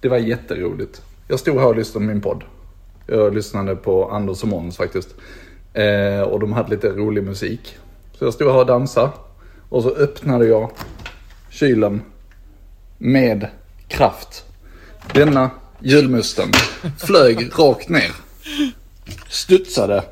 [0.00, 1.02] Det var jätteroligt.
[1.28, 2.44] Jag stod här och lyssnade på min podd.
[3.06, 5.14] Jag lyssnade på Anders och Måns faktiskt.
[5.72, 7.76] Eh, och de hade lite rolig musik.
[8.12, 9.10] Så jag stod här och dansade.
[9.68, 10.70] Och så öppnade jag
[11.50, 12.02] kylen
[12.98, 13.48] med
[13.88, 14.44] kraft.
[15.14, 16.48] Denna julmusten
[16.98, 18.12] flög rakt ner.
[19.28, 20.04] Studsade.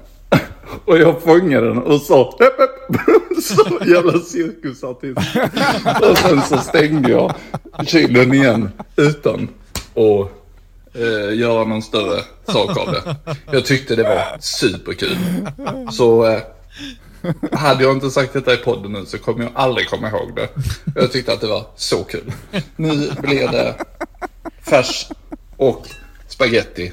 [0.84, 3.00] Och jag fångade den och sa hepp, hepp.
[3.42, 5.18] Så jävla cirkusartist.
[6.10, 7.34] Och sen så stängde jag
[7.86, 9.48] kylen igen utan
[9.96, 10.30] och
[10.94, 13.16] eh, göra någon större sak av det.
[13.50, 15.16] Jag tyckte det var superkul.
[15.92, 16.40] Så eh,
[17.52, 20.48] hade jag inte sagt detta i podden nu så kommer jag aldrig komma ihåg det.
[20.94, 22.32] Jag tyckte att det var så kul.
[22.76, 23.74] Nu blir det
[24.62, 25.08] färs
[25.56, 25.86] och
[26.28, 26.92] spaghetti.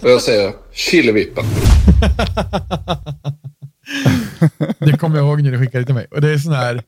[0.00, 1.44] Och jag säger chilivippen.
[4.78, 6.06] Det kommer jag ihåg när du skickade till mig.
[6.10, 6.82] Och det är sån här...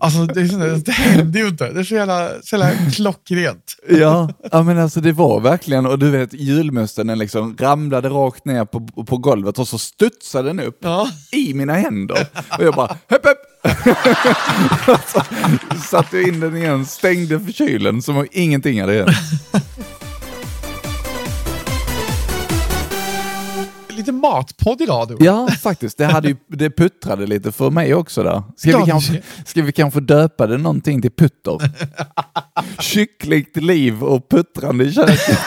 [0.00, 1.72] Alltså det, är sån här, det händer ju inte.
[1.72, 3.76] Det är så jävla, så jävla klockrent.
[3.88, 8.44] Ja, ja, men alltså det var verkligen, och du vet julmusten den liksom ramlade rakt
[8.44, 11.08] ner på, på golvet och så studsade den upp Ja.
[11.32, 12.26] i mina händer.
[12.58, 13.38] Och jag bara, hepp hepp!
[15.08, 15.20] så
[15.88, 19.10] satte in den igen, stängde för kylen som om ingenting hade hänt.
[24.08, 25.24] Lite matpodd idag du.
[25.24, 25.98] Ja, faktiskt.
[25.98, 28.42] Det, hade ju, det puttrade lite för mig också där.
[28.56, 31.70] Ska, Ja, vi kanske, ska vi kanske döpa det någonting till putter?
[32.80, 35.38] Kyckligt liv och puttrande i köket.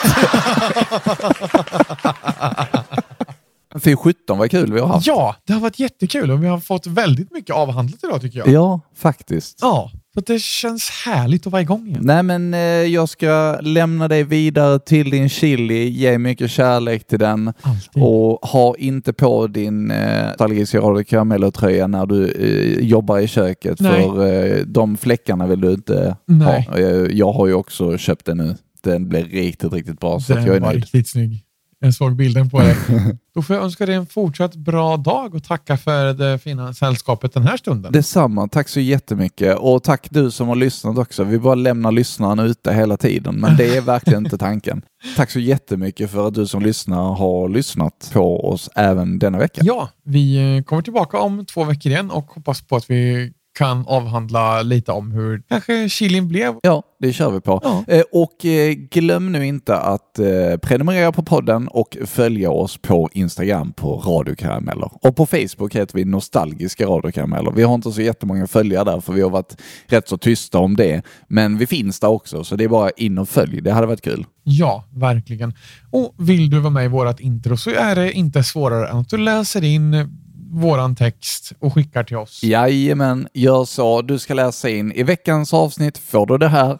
[3.83, 5.07] Fy 17 vad kul vi har haft.
[5.07, 8.47] Ja, det har varit jättekul och vi har fått väldigt mycket avhandlat idag tycker jag.
[8.47, 9.59] Ja, faktiskt.
[9.61, 11.99] Ja, för det känns härligt att vara igång igen.
[12.03, 17.19] Nej men eh, jag ska lämna dig vidare till din chili, ge mycket kärlek till
[17.19, 18.03] den Alltid.
[18.03, 23.79] och ha inte på din eh, nostalgiska Radio Caramello-tröja när du eh, jobbar i köket
[23.79, 24.03] Nej.
[24.03, 26.67] för eh, de fläckarna vill du inte Nej.
[26.69, 26.79] ha.
[26.79, 28.55] Jag, jag har ju också köpt den nu.
[28.83, 30.81] Den blev riktigt, riktigt bra så att jag är Den var nöjd.
[30.83, 31.43] riktigt snygg.
[31.83, 32.75] Jag såg bilden på dig.
[33.35, 37.33] Då får jag önska dig en fortsatt bra dag och tacka för det fina sällskapet
[37.33, 37.91] den här stunden.
[37.91, 41.23] Detsamma, tack så jättemycket och tack du som har lyssnat också.
[41.23, 44.81] Vi bara lämnar lyssnaren ute hela tiden, men det är verkligen inte tanken.
[45.15, 49.61] Tack så jättemycket för att du som lyssnar har lyssnat på oss även denna vecka.
[49.63, 53.85] Ja, vi eh, kommer tillbaka om två veckor igen och hoppas på att vi kan
[53.87, 56.55] avhandla lite om hur kanske chilin blev.
[56.63, 57.59] Ja, det kör vi på.
[57.63, 57.83] Ja.
[57.87, 63.09] Eh, och eh, glöm nu inte att eh, prenumerera på podden och följa oss på
[63.13, 64.89] Instagram på Radiokarameller.
[65.01, 67.51] Och på Facebook heter vi Nostalgiska Radiokarameller.
[67.51, 70.75] Vi har inte så jättemånga följare där för vi har varit rätt så tysta om
[70.75, 71.01] det.
[71.27, 73.61] Men vi finns där också så det är bara in och följ.
[73.61, 74.25] Det hade varit kul.
[74.43, 75.53] Ja, verkligen.
[75.91, 79.09] Och vill du vara med i vårt intro så är det inte svårare än att
[79.09, 80.09] du läser in
[80.51, 82.43] våran text och skickar till oss.
[82.43, 84.01] Jajamän, gör så.
[84.01, 84.91] Du ska läsa in.
[84.91, 86.77] I veckans avsnitt får du det här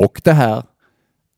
[0.00, 0.62] och det här.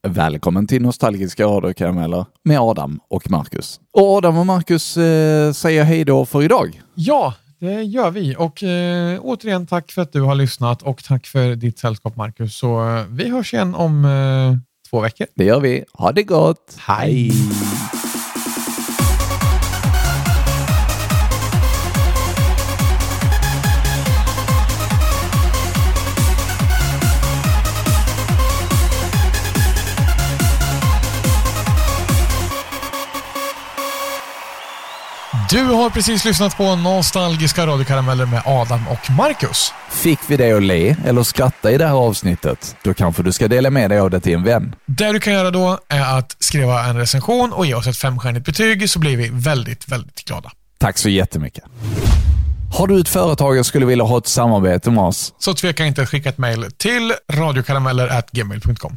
[0.08, 3.80] Välkommen till Nostalgiska radiokarameller med Adam och Marcus.
[3.92, 6.82] Och Adam och Marcus eh, säger hej då för idag.
[6.94, 8.36] Ja, det gör vi.
[8.38, 12.56] Och eh, återigen tack för att du har lyssnat och tack för ditt sällskap Marcus.
[12.56, 14.58] Så eh, vi hörs igen om eh,
[14.90, 15.26] två veckor.
[15.34, 15.84] Det gör vi.
[15.92, 16.76] Ha det gott.
[16.78, 17.32] Hej.
[35.50, 39.72] Du har precis lyssnat på Nostalgiska radiokarameller med Adam och Marcus.
[39.90, 42.76] Fick vi dig att le eller skratta i det här avsnittet?
[42.82, 44.74] Då kanske du ska dela med dig av det till en vän.
[44.86, 48.46] Det du kan göra då är att skriva en recension och ge oss ett femstjärnigt
[48.46, 50.50] betyg så blir vi väldigt, väldigt glada.
[50.78, 51.64] Tack så jättemycket.
[52.78, 55.34] Har du ett företag och skulle vilja ha ett samarbete med oss?
[55.38, 58.96] Så tveka inte att skicka ett mejl till radiokarameller.gmail.com.